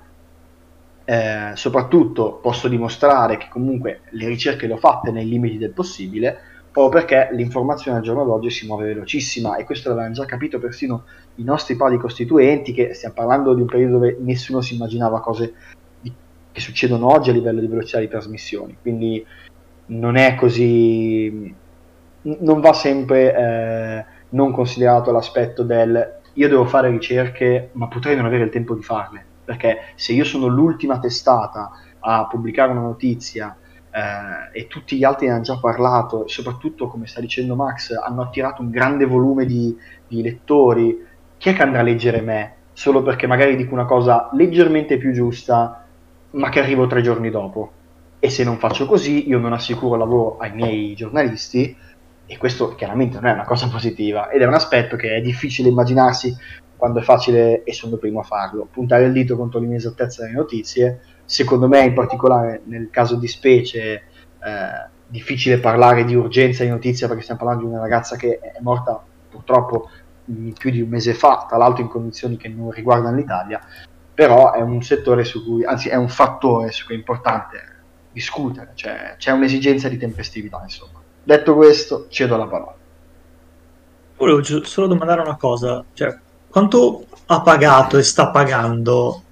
eh, 1.04 1.52
soprattutto 1.56 2.36
posso 2.36 2.70
dimostrare 2.70 3.36
che 3.36 3.48
comunque 3.50 4.04
le 4.12 4.28
ricerche 4.30 4.66
le 4.66 4.74
ho 4.74 4.78
fatte 4.78 5.12
nei 5.12 5.28
limiti 5.28 5.58
del 5.58 5.72
possibile, 5.72 6.40
proprio 6.76 6.90
perché 6.90 7.30
l'informazione 7.34 8.00
al 8.00 8.04
giorno 8.04 8.26
d'oggi 8.26 8.50
si 8.50 8.66
muove 8.66 8.88
velocissima 8.88 9.56
e 9.56 9.64
questo 9.64 9.88
l'avevano 9.88 10.14
già 10.14 10.26
capito 10.26 10.60
persino 10.60 11.06
i 11.36 11.44
nostri 11.46 11.78
padri 11.78 11.98
costituenti, 11.98 12.74
che 12.74 12.94
stiamo 12.94 13.16
parlando 13.16 13.54
di 13.54 13.62
un 13.62 13.68
periodo 13.68 13.94
dove 13.94 14.18
nessuno 14.20 14.60
si 14.60 14.76
immaginava 14.76 15.22
cose 15.22 15.54
di- 16.02 16.12
che 16.52 16.60
succedono 16.60 17.10
oggi 17.10 17.30
a 17.30 17.34
livello 17.34 17.62
di 17.62 17.68
velocità 17.68 18.00
di 18.00 18.10
trasmissioni, 18.10 18.76
quindi 18.82 19.26
non 19.86 20.18
è 20.18 20.36
così, 20.36 21.56
non 22.24 22.60
va 22.60 22.74
sempre 22.74 23.34
eh, 23.34 24.06
non 24.32 24.52
considerato 24.52 25.14
l'aspetto 25.14 25.64
del 25.64 26.24
io 26.34 26.50
devo 26.50 26.66
fare 26.66 26.90
ricerche 26.90 27.70
ma 27.72 27.88
potrei 27.88 28.18
non 28.18 28.26
avere 28.26 28.44
il 28.44 28.50
tempo 28.50 28.76
di 28.76 28.84
farle, 28.84 29.24
perché 29.46 29.78
se 29.96 30.12
io 30.12 30.26
sono 30.26 30.48
l'ultima 30.48 31.00
testata 31.00 31.72
a 32.00 32.28
pubblicare 32.28 32.72
una 32.72 32.82
notizia 32.82 33.56
eh, 33.96 34.60
e 34.60 34.68
tutti 34.68 34.98
gli 34.98 35.06
altri 35.06 35.28
ne 35.28 35.34
hanno 35.34 35.42
già 35.42 35.58
parlato, 35.58 36.28
soprattutto 36.28 36.90
come 36.90 37.08
sta 37.08 37.22
dicendo 37.22 37.56
Max, 37.56 37.94
hanno 37.94 38.24
attirato 38.24 38.62
un 38.62 38.70
grande 38.70 39.06
volume 39.06 39.46
di, 39.46 39.74
di 40.06 40.22
lettori, 40.22 41.02
chi 41.38 41.50
è 41.50 41.54
che 41.54 41.62
andrà 41.62 41.80
a 41.80 41.84
leggere 41.84 42.20
me? 42.20 42.56
Solo 42.74 43.02
perché 43.02 43.26
magari 43.26 43.56
dico 43.56 43.74
una 43.74 43.86
cosa 43.86 44.30
leggermente 44.34 44.98
più 44.98 45.14
giusta, 45.14 45.86
ma 46.32 46.50
che 46.50 46.60
arrivo 46.60 46.88
tre 46.88 47.02
giorni 47.02 47.30
dopo. 47.30 47.72
E 48.20 48.30
se 48.30 48.44
non 48.44 48.58
faccio 48.58 48.86
così, 48.86 49.30
io 49.30 49.40
non 49.40 49.54
assicuro 49.54 49.96
lavoro 49.96 50.38
ai 50.40 50.52
miei 50.52 50.94
giornalisti, 50.94 51.78
e 52.26 52.38
questo 52.38 52.76
chiaramente 52.76 53.16
non 53.16 53.30
è 53.30 53.34
una 53.34 53.46
cosa 53.46 53.70
positiva, 53.70 54.30
ed 54.30 54.42
è 54.42 54.46
un 54.46 54.56
aspetto 54.56 54.98
che 54.98 55.16
è 55.16 55.22
difficile 55.22 55.70
immaginarsi 55.70 56.36
quando 56.76 57.00
è 57.00 57.04
facile, 57.04 57.64
e 57.64 57.72
sono 57.72 57.94
il 57.94 58.00
primo 58.00 58.20
a 58.20 58.24
farlo, 58.24 58.68
puntare 58.70 59.06
il 59.06 59.14
dito 59.14 59.38
contro 59.38 59.62
l'inesattezza 59.62 60.24
delle 60.24 60.36
notizie. 60.36 61.00
Secondo 61.26 61.68
me, 61.68 61.82
in 61.82 61.94
particolare 61.94 62.62
nel 62.66 62.90
caso 62.92 63.16
di 63.16 63.28
specie, 63.28 64.04
eh, 64.44 64.94
difficile 65.08 65.60
parlare 65.60 66.04
di 66.04 66.16
urgenza 66.16 66.64
di 66.64 66.70
notizia 66.70 67.08
perché 67.08 67.24
stiamo 67.24 67.42
parlando 67.42 67.66
di 67.66 67.72
una 67.72 67.82
ragazza 67.82 68.16
che 68.16 68.40
è 68.40 68.60
morta 68.62 69.02
purtroppo 69.30 69.90
mh, 70.26 70.52
più 70.52 70.72
di 70.72 70.82
un 70.82 70.90
mese 70.90 71.14
fa, 71.14 71.46
tra 71.48 71.58
l'altro 71.58 71.84
in 71.84 71.90
condizioni 71.90 72.38
che 72.38 72.48
non 72.48 72.72
riguardano 72.72 73.16
l'Italia, 73.16 73.62
però 74.14 74.54
è 74.54 74.62
un 74.62 74.82
settore 74.82 75.24
su 75.24 75.44
cui, 75.44 75.64
anzi 75.66 75.90
è 75.90 75.96
un 75.96 76.10
fattore 76.10 76.72
su 76.72 76.86
cui 76.86 76.96
è 76.96 76.98
importante 76.98 77.74
discutere, 78.12 78.72
cioè 78.76 79.16
c'è 79.18 79.32
un'esigenza 79.32 79.90
di 79.90 79.98
tempestività, 79.98 80.62
insomma. 80.64 81.02
Detto 81.22 81.56
questo, 81.56 82.06
cedo 82.10 82.38
la 82.38 82.48
parola. 82.48 82.76
Volevo 84.18 84.64
solo 84.64 84.88
domandare 84.88 85.22
una 85.22 85.36
cosa, 85.36 85.84
cioè 85.94 86.18
quanto 86.48 87.06
ha 87.26 87.42
pagato 87.42 87.98
e 87.98 88.04
sta 88.04 88.30
pagando 88.30 89.24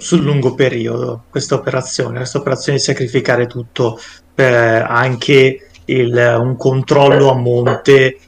sul 0.00 0.22
lungo 0.22 0.54
periodo 0.54 1.24
questa 1.30 1.54
operazione, 1.54 2.16
questa 2.16 2.38
operazione 2.38 2.78
di 2.78 2.84
sacrificare 2.84 3.46
tutto 3.46 4.00
per 4.34 4.86
anche 4.88 5.68
il- 5.84 6.36
un 6.40 6.56
controllo 6.56 7.30
a 7.30 7.34
monte 7.36 8.18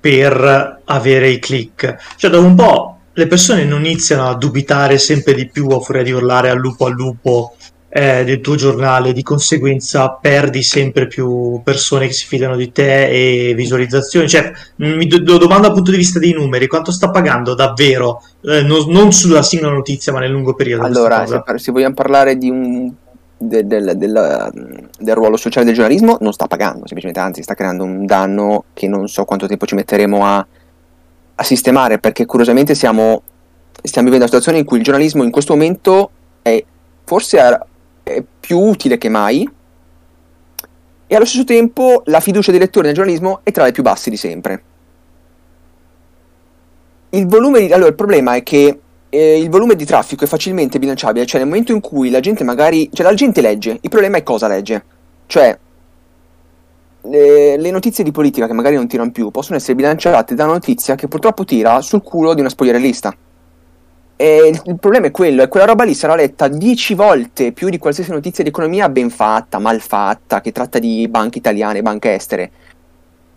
per 0.00 0.80
avere 0.84 1.28
i 1.28 1.38
click. 1.38 1.96
Cioè, 2.16 2.30
dopo 2.30 2.46
un 2.46 2.54
po' 2.54 2.98
le 3.12 3.26
persone 3.26 3.64
non 3.64 3.84
iniziano 3.84 4.28
a 4.28 4.34
dubitare 4.34 4.96
sempre 4.96 5.34
di 5.34 5.48
più 5.48 5.68
a 5.68 5.80
furia 5.80 6.02
di 6.02 6.12
urlare 6.12 6.50
al 6.50 6.58
lupo 6.58 6.86
al 6.86 6.92
lupo 6.92 7.56
eh, 7.90 8.24
del 8.24 8.40
tuo 8.40 8.54
giornale, 8.54 9.12
di 9.12 9.22
conseguenza 9.22 10.10
perdi 10.10 10.62
sempre 10.62 11.06
più 11.06 11.60
persone 11.64 12.06
che 12.06 12.12
si 12.12 12.26
fidano 12.26 12.54
di 12.54 12.70
te 12.70 13.08
e 13.50 13.54
visualizzazioni. 13.54 14.28
Cioè, 14.28 14.52
mi 14.76 15.06
do- 15.06 15.20
do- 15.20 15.38
domando 15.38 15.66
dal 15.66 15.74
punto 15.74 15.90
di 15.90 15.96
vista 15.96 16.18
dei 16.18 16.32
numeri, 16.32 16.66
quanto 16.66 16.92
sta 16.92 17.10
pagando 17.10 17.54
davvero, 17.54 18.22
eh, 18.42 18.62
non, 18.62 18.90
non 18.90 19.12
sulla 19.12 19.42
singola 19.42 19.72
notizia, 19.72 20.12
ma 20.12 20.20
nel 20.20 20.30
lungo 20.30 20.54
periodo 20.54 20.84
Allora, 20.84 21.26
se, 21.26 21.42
par- 21.42 21.60
se 21.60 21.72
vogliamo 21.72 21.94
parlare 21.94 22.36
di 22.36 22.50
un, 22.50 22.92
de- 23.38 23.66
del, 23.66 23.94
del, 23.96 24.50
mm, 24.54 24.84
del 24.98 25.14
ruolo 25.14 25.38
sociale 25.38 25.64
del 25.64 25.74
giornalismo, 25.74 26.18
non 26.20 26.32
sta 26.32 26.46
pagando, 26.46 26.86
semplicemente, 26.86 27.20
anzi, 27.20 27.42
sta 27.42 27.54
creando 27.54 27.84
un 27.84 28.04
danno 28.04 28.64
che 28.74 28.86
non 28.86 29.08
so 29.08 29.24
quanto 29.24 29.46
tempo 29.46 29.64
ci 29.64 29.74
metteremo 29.74 30.26
a, 30.26 30.46
a 31.36 31.42
sistemare, 31.42 31.98
perché 31.98 32.26
curiosamente 32.26 32.74
siamo, 32.74 33.22
stiamo 33.82 34.10
vivendo 34.10 34.26
una 34.26 34.26
situazione 34.26 34.58
in 34.58 34.66
cui 34.66 34.76
il 34.76 34.84
giornalismo 34.84 35.22
in 35.22 35.30
questo 35.30 35.54
momento 35.54 36.10
è 36.42 36.62
forse 37.08 37.38
è 37.38 37.58
più 38.40 38.58
utile 38.58 38.98
che 38.98 39.08
mai 39.08 39.48
e 41.10 41.14
allo 41.14 41.24
stesso 41.24 41.44
tempo 41.44 42.02
la 42.04 42.20
fiducia 42.20 42.50
dei 42.50 42.60
lettori 42.60 42.86
nel 42.86 42.94
giornalismo 42.94 43.40
è 43.42 43.50
tra 43.50 43.64
le 43.64 43.72
più 43.72 43.82
basse 43.82 44.10
di 44.10 44.16
sempre. 44.18 44.62
Il 47.10 47.26
volume 47.26 47.60
di... 47.60 47.72
Allora, 47.72 47.88
il 47.88 47.94
problema 47.94 48.34
è 48.34 48.42
che 48.42 48.80
eh, 49.08 49.40
il 49.40 49.48
volume 49.48 49.74
di 49.74 49.86
traffico 49.86 50.24
è 50.24 50.26
facilmente 50.26 50.78
bilanciabile, 50.78 51.24
cioè 51.24 51.40
nel 51.40 51.48
momento 51.48 51.72
in 51.72 51.80
cui 51.80 52.10
la 52.10 52.20
gente 52.20 52.44
magari... 52.44 52.90
Cioè 52.92 53.06
la 53.06 53.14
gente 53.14 53.40
legge, 53.40 53.78
il 53.80 53.88
problema 53.88 54.18
è 54.18 54.22
cosa 54.22 54.48
legge. 54.48 54.84
Cioè, 55.24 55.58
le, 57.00 57.56
le 57.56 57.70
notizie 57.70 58.04
di 58.04 58.10
politica 58.10 58.46
che 58.46 58.52
magari 58.52 58.74
non 58.74 58.86
tirano 58.86 59.10
più 59.10 59.30
possono 59.30 59.56
essere 59.56 59.76
bilanciate 59.76 60.34
da 60.34 60.44
una 60.44 60.54
notizia 60.54 60.94
che 60.94 61.08
purtroppo 61.08 61.44
tira 61.44 61.80
sul 61.80 62.02
culo 62.02 62.34
di 62.34 62.40
una 62.40 62.50
spogliarellista. 62.50 63.16
E 64.20 64.50
il, 64.64 64.78
problema 64.80 65.06
è 65.06 65.10
quello, 65.12 65.44
e 65.44 65.48
quella 65.48 65.66
roba 65.66 65.84
lì 65.84 65.94
sarà 65.94 66.16
letta 66.16 66.48
dieci 66.48 66.94
volte 66.94 67.52
più 67.52 67.68
di 67.68 67.78
qualsiasi 67.78 68.10
notizia 68.10 68.42
di 68.42 68.48
economia 68.48 68.88
ben 68.88 69.10
fatta, 69.10 69.60
mal 69.60 69.80
fatta, 69.80 70.40
che 70.40 70.50
tratta 70.50 70.80
di 70.80 71.06
banche 71.08 71.38
italiane, 71.38 71.82
banche 71.82 72.14
estere. 72.14 72.50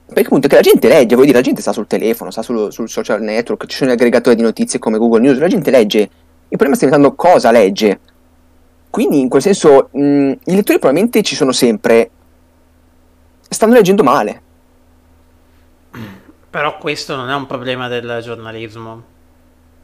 Perché 0.08 0.24
appunto 0.24 0.48
che 0.48 0.56
la 0.56 0.62
gente 0.62 0.88
legge, 0.88 1.14
vuol 1.14 1.28
dire 1.28 1.38
la 1.38 1.44
gente 1.44 1.62
sta 1.62 1.72
sul 1.72 1.86
telefono, 1.86 2.32
sta 2.32 2.42
sul, 2.42 2.74
sul 2.74 2.90
social 2.90 3.22
network, 3.22 3.68
ci 3.68 3.78
sono 3.78 3.92
gli 3.92 3.94
aggregatori 3.94 4.36
di 4.36 4.42
notizie 4.42 4.80
come 4.80 4.98
Google 4.98 5.20
News, 5.20 5.38
la 5.38 5.48
gente 5.48 5.70
legge. 5.70 6.00
Il 6.00 6.58
problema 6.58 6.74
sta 6.74 6.86
diventando 6.86 7.16
cosa 7.16 7.52
legge. 7.52 8.00
Quindi 8.90 9.20
in 9.20 9.30
quel 9.30 9.44
senso 9.44 9.90
mh, 9.92 10.00
i 10.00 10.56
lettori 10.56 10.80
probabilmente 10.80 11.22
ci 11.22 11.36
sono 11.36 11.52
sempre, 11.52 12.10
stanno 13.48 13.74
leggendo 13.74 14.02
male. 14.02 14.42
Però 16.50 16.80
questo 16.80 17.16
non 17.16 17.30
è 17.30 17.36
un 17.36 17.46
problema 17.46 17.88
del 17.88 18.20
giornalismo. 18.24 19.12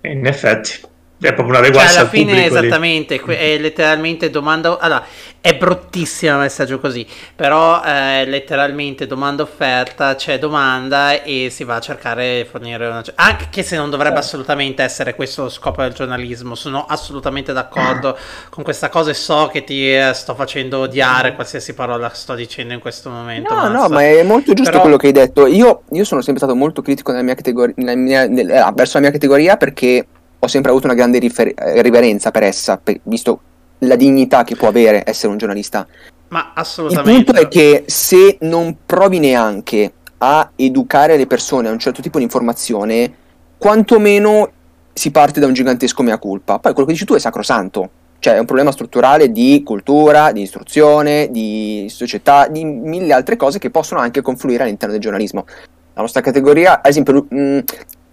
In 0.08 0.26
effetti. 0.26 0.80
È 1.20 1.34
proprio 1.34 1.58
una 1.60 1.72
Cioè, 1.72 1.84
alla 1.84 2.00
al 2.02 2.10
fine, 2.10 2.34
lì. 2.34 2.46
esattamente, 2.46 3.20
que- 3.20 3.40
è 3.40 3.58
letteralmente 3.58 4.30
domanda. 4.30 4.78
Allora, 4.78 5.04
è 5.42 5.56
bruttissimo 5.56 6.34
il 6.34 6.38
messaggio 6.42 6.80
così, 6.80 7.08
però 7.36 7.82
è 7.82 8.24
letteralmente 8.28 9.08
domanda 9.08 9.42
offerta, 9.42 10.14
c'è 10.14 10.38
domanda 10.38 11.24
e 11.24 11.48
si 11.50 11.64
va 11.64 11.76
a 11.76 11.80
cercare 11.80 12.44
di 12.44 12.48
fornire 12.48 12.86
una. 12.86 13.04
Anche 13.16 13.64
se 13.64 13.76
non 13.78 13.90
dovrebbe 13.90 14.20
assolutamente 14.20 14.84
essere 14.84 15.16
questo 15.16 15.44
lo 15.44 15.50
scopo 15.50 15.82
del 15.82 15.94
giornalismo, 15.94 16.54
sono 16.54 16.86
assolutamente 16.88 17.52
d'accordo 17.52 18.16
con 18.50 18.64
questa 18.64 18.90
cosa 18.90 19.10
e 19.10 19.16
so 19.16 19.50
che 19.52 19.64
ti 19.64 19.92
eh, 19.92 20.12
sto 20.14 20.36
facendo 20.36 20.80
odiare 20.82 21.34
qualsiasi 21.34 21.74
parola 21.74 22.10
sto 22.14 22.36
dicendo 22.36 22.74
in 22.74 22.80
questo 22.80 23.10
momento. 23.10 23.52
No, 23.56 23.64
no, 23.70 23.80
Mazza. 23.82 23.88
ma 23.90 24.04
è 24.04 24.22
molto 24.22 24.54
giusto 24.54 24.70
Però- 24.70 24.82
quello 24.84 24.98
che 24.98 25.08
hai 25.08 25.14
detto. 25.14 25.48
Io, 25.48 25.82
io 25.94 26.04
sono 26.04 26.22
sempre 26.22 26.44
stato 26.44 26.56
molto 26.56 26.84
critico 26.84 27.10
nella 27.12 27.24
mia 27.24 27.34
categoria, 27.36 27.74
nella 27.78 27.96
mia- 27.96 28.28
nel- 28.28 28.52
eh, 28.52 28.72
verso 28.76 28.98
la 28.98 29.02
mia 29.02 29.12
categoria 29.12 29.58
perché 29.58 30.06
ho 30.39 30.48
sempre 30.48 30.72
avuto 30.72 30.86
una 30.88 30.96
grande 30.96 31.20
rifer- 31.20 31.60
eh, 31.60 31.82
riverenza 31.82 32.32
per 32.32 32.44
essa, 32.44 32.77
per- 32.77 33.00
visto 33.03 33.41
la 33.79 33.96
dignità 33.96 34.44
che 34.44 34.56
può 34.56 34.67
avere 34.67 35.03
essere 35.06 35.32
un 35.32 35.38
giornalista. 35.38 35.88
Ma 36.29 36.39
Il 36.39 36.51
assolutamente. 36.56 37.24
punto 37.24 37.41
è 37.41 37.48
che 37.48 37.84
se 37.88 38.38
non 38.41 38.77
provi 38.86 39.20
neanche 39.20 39.94
a 40.20 40.51
educare 40.56 41.15
le 41.15 41.27
persone 41.27 41.70
a 41.70 41.72
un 41.72 41.79
certo 41.79 42.01
tipo 42.01 42.17
di 42.17 42.24
informazione, 42.24 43.13
quantomeno 43.58 44.51
si 44.94 45.12
parte 45.12 45.39
da 45.39 45.46
un 45.46 45.53
gigantesco 45.53 46.01
mea 46.01 46.17
culpa. 46.17 46.60
Poi 46.60 46.72
quello 46.74 46.88
che 46.88 46.94
dici 46.94 47.06
tu 47.06 47.13
è 47.13 47.20
sacrosanto. 47.20 47.89
Cioè 48.20 48.34
è 48.34 48.39
un 48.39 48.46
problema 48.46 48.72
strutturale 48.72 49.32
di 49.32 49.62
cultura, 49.63 50.32
di 50.32 50.41
istruzione, 50.41 51.29
di 51.29 51.86
società, 51.88 52.48
di 52.48 52.65
mille 52.65 53.13
altre 53.13 53.36
cose 53.36 53.60
che 53.60 53.70
possono 53.70 54.00
anche 54.01 54.24
confluire 54.24 54.63
all'interno 54.63 54.94
del 54.94 55.03
giornalismo. 55.03 55.46
La 55.94 56.01
nostra 56.01 56.22
categoria, 56.22 56.79
ad 56.82 56.88
esempio, 56.88 57.27
mh, 57.29 57.58
è 57.60 57.63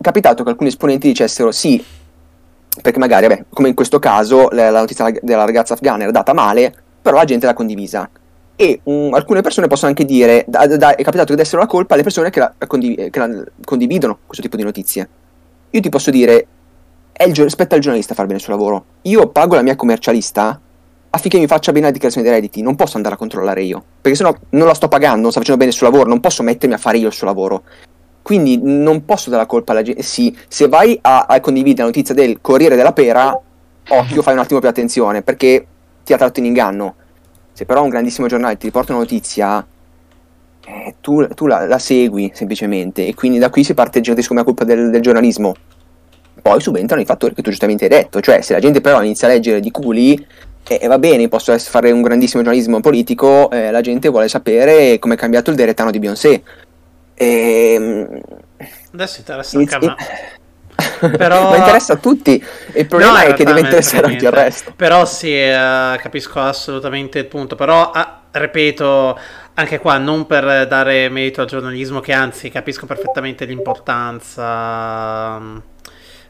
capitato 0.03 0.45
che 0.45 0.51
alcuni 0.51 0.69
esponenti 0.69 1.09
dicessero 1.09 1.51
sì, 1.53 1.83
perché 2.83 2.99
magari, 2.99 3.27
vabbè, 3.27 3.45
come 3.51 3.69
in 3.69 3.75
questo 3.75 3.99
caso, 3.99 4.49
la, 4.51 4.71
la 4.71 4.81
notizia 4.81 5.13
della 5.21 5.45
ragazza 5.45 5.75
afghana 5.75 6.03
era 6.03 6.13
data 6.13 6.33
male, 6.33 6.75
però 7.01 7.17
la 7.17 7.25
gente 7.25 7.47
l'ha 7.47 7.55
condivisa. 7.55 8.09
E 8.57 8.81
um, 8.85 9.13
alcune 9.15 9.41
persone 9.41 9.67
possono 9.67 9.89
anche 9.91 10.05
dire, 10.05 10.45
da- 10.47 10.67
da- 10.67 10.95
è 10.95 11.03
capitato 11.03 11.33
che 11.33 11.37
dessero 11.37 11.61
la 11.61 11.67
colpa 11.67 11.95
alle 11.95 12.03
persone 12.03 12.31
che 12.31 12.39
la, 12.39 12.55
che 12.57 13.19
la 13.19 13.45
condividono 13.65 14.19
questo 14.27 14.43
tipo 14.43 14.57
di 14.57 14.63
notizie. 14.63 15.09
Io 15.71 15.81
ti 15.81 15.89
posso 15.89 16.11
dire, 16.11 16.47
gio- 17.31 17.49
spetta 17.49 17.75
al 17.75 17.81
giornalista 17.81 18.15
fare 18.15 18.27
bene 18.27 18.39
il 18.39 18.45
suo 18.45 18.55
lavoro. 18.55 18.85
Io 19.03 19.29
pago 19.29 19.57
la 19.57 19.63
mia 19.63 19.77
commercialista 19.77 20.61
affinché 21.11 21.39
mi 21.39 21.47
faccia 21.47 21.71
bene 21.71 21.87
la 21.87 21.93
dichiarazione 21.93 22.29
dei 22.29 22.37
redditi, 22.37 22.61
non 22.61 22.75
posso 22.75 22.97
andare 22.97 23.15
a 23.15 23.19
controllare 23.19 23.63
io, 23.63 23.83
perché 24.01 24.17
sennò 24.17 24.35
non 24.51 24.67
la 24.67 24.75
sto 24.75 24.89
pagando, 24.89 25.21
non 25.21 25.31
sta 25.31 25.39
facendo 25.39 25.61
bene 25.61 25.71
il 25.73 25.77
suo 25.77 25.89
lavoro, 25.89 26.09
non 26.09 26.19
posso 26.19 26.43
mettermi 26.43 26.75
a 26.75 26.79
fare 26.79 26.99
io 26.99 27.07
il 27.07 27.13
suo 27.13 27.27
lavoro. 27.27 27.63
Quindi 28.25 28.59
non 28.63 29.05
posso 29.05 29.29
dare 29.29 29.43
la 29.43 29.47
colpa 29.47 29.73
alla 29.73 29.83
gente. 29.83 30.03
Sì, 30.03 30.35
se 30.49 30.67
vai 30.67 30.99
a, 31.03 31.27
a 31.29 31.41
condividere 31.41 31.83
la 31.83 31.89
notizia 31.89 32.15
del 32.15 32.39
Corriere 32.41 32.75
della 32.75 32.95
Pera, 32.95 33.39
occhio, 33.89 34.23
fai 34.23 34.33
un 34.33 34.39
attimo 34.39 34.61
più 34.61 34.69
attenzione, 34.71 35.21
perché 35.21 35.67
ti 36.03 36.15
ha 36.15 36.17
tratto 36.17 36.41
in 36.41 36.47
inganno. 36.47 36.95
Se 37.53 37.67
però 37.67 37.83
un 37.83 37.91
grandissimo 37.91 38.27
giornale 38.27 38.57
ti 38.57 38.65
riporta 38.65 38.93
una 38.93 39.03
notizia, 39.03 39.65
eh, 40.65 40.95
tu, 41.03 41.29
tu 41.35 41.47
la, 41.47 41.67
la 41.67 41.79
segui 41.79 42.31
semplicemente, 42.33 43.07
e 43.07 43.13
quindi 43.13 43.39
da 43.39 43.51
qui 43.51 43.63
si 43.63 43.75
parte 43.75 44.01
gigantesco 44.01 44.33
mea 44.33 44.43
colpa 44.43 44.65
del, 44.65 44.89
del 44.89 45.03
giornalismo. 45.03 45.55
Poi 46.41 46.61
subentrano 46.63 47.03
i 47.03 47.05
fattori 47.05 47.35
che 47.35 47.43
tu 47.43 47.51
giustamente 47.51 47.85
hai 47.85 47.91
detto, 47.91 48.23
cioè 48.23 48.41
se 48.41 48.55
la 48.55 48.59
gente 48.59 48.81
però 48.81 49.03
inizia 49.03 49.29
a 49.29 49.33
leggere 49.33 49.61
di 49.61 49.71
culi, 49.71 50.15
e 50.67 50.79
eh, 50.81 50.87
va 50.87 50.99
bene, 50.99 51.29
posso 51.29 51.57
fare 51.59 51.91
un 51.91 52.01
grandissimo 52.01 52.43
giornalismo 52.43 52.81
politico, 52.81 53.51
eh, 53.51 53.71
la 53.71 53.83
gente 53.83 54.09
vuole 54.09 54.29
sapere 54.29 54.99
come 54.99 55.13
è 55.13 55.17
cambiato 55.19 55.51
il 55.51 55.57
deretano 55.57 55.91
di 55.91 55.99
Beyoncé. 55.99 56.43
Ehm, 57.25 58.21
Adesso 58.93 59.19
interessa 59.21 59.59
anche 59.59 59.75
a 59.75 59.79
me. 59.79 59.97
Però- 61.17 61.51
Ma 61.51 61.57
interessa 61.57 61.93
a 61.95 61.97
tutti. 61.97 62.43
E 62.73 62.81
il 62.81 62.87
problema 62.87 63.23
No, 63.23 63.29
è 63.31 63.35
che 63.35 63.45
deve 63.45 63.61
interessare 63.61 64.07
anche 64.07 64.25
il 64.25 64.31
resto. 64.33 64.73
Però 64.75 65.05
sì, 65.05 65.33
eh, 65.37 65.99
capisco 66.01 66.41
assolutamente 66.41 67.19
il 67.19 67.27
punto. 67.27 67.55
Però, 67.57 67.91
ah, 67.91 68.23
ripeto, 68.31 69.19
anche 69.55 69.79
qua 69.79 69.99
non 69.99 70.27
per 70.27 70.67
dare 70.67 71.09
merito 71.09 71.41
al 71.43 71.47
giornalismo, 71.47 72.01
che 72.01 72.13
anzi 72.13 72.51
capisco 72.51 72.87
perfettamente 72.87 73.45
l'importanza 73.45 75.41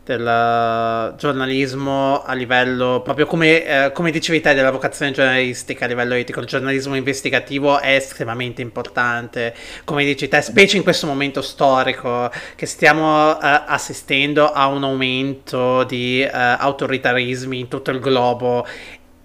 del 0.04 0.26
eh, 0.26 1.16
giornalismo 1.16 2.22
a 2.22 2.34
livello, 2.34 3.00
proprio 3.02 3.26
come, 3.26 3.64
eh, 3.64 3.92
come 3.92 4.10
dicevi 4.10 4.40
te, 4.40 4.54
della 4.54 4.70
vocazione 4.70 5.12
giornalistica 5.12 5.86
a 5.86 5.88
livello 5.88 6.14
etico. 6.14 6.40
Il 6.40 6.46
giornalismo 6.46 6.94
investigativo 6.94 7.80
è 7.80 7.94
estremamente 7.94 8.60
importante, 8.60 9.54
come 9.84 10.04
dici 10.04 10.28
te, 10.28 10.42
specie 10.42 10.76
in 10.76 10.82
questo 10.82 11.06
momento 11.06 11.40
storico 11.40 12.30
che 12.54 12.66
stiamo 12.66 13.40
eh, 13.40 13.62
assistendo 13.66 14.52
a 14.52 14.66
un 14.66 14.84
aumento 14.84 15.84
di 15.84 16.20
eh, 16.20 16.30
autoritarismi 16.30 17.58
in 17.58 17.68
tutto 17.68 17.90
il 17.90 18.00
globo. 18.00 18.66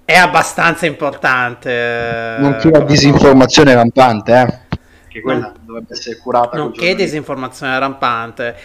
È 0.05 0.15
abbastanza 0.15 0.87
importante. 0.87 2.37
Nonché 2.39 2.71
la 2.71 2.79
come 2.79 2.85
disinformazione 2.85 3.73
rampante, 3.75 4.33
eh. 4.41 4.77
Che 5.07 5.21
quella 5.21 5.53
dovrebbe 5.59 5.93
essere 5.93 6.17
curata. 6.17 6.57
nonché 6.57 6.95
disinformazione 6.95 7.77
rampante. 7.77 8.55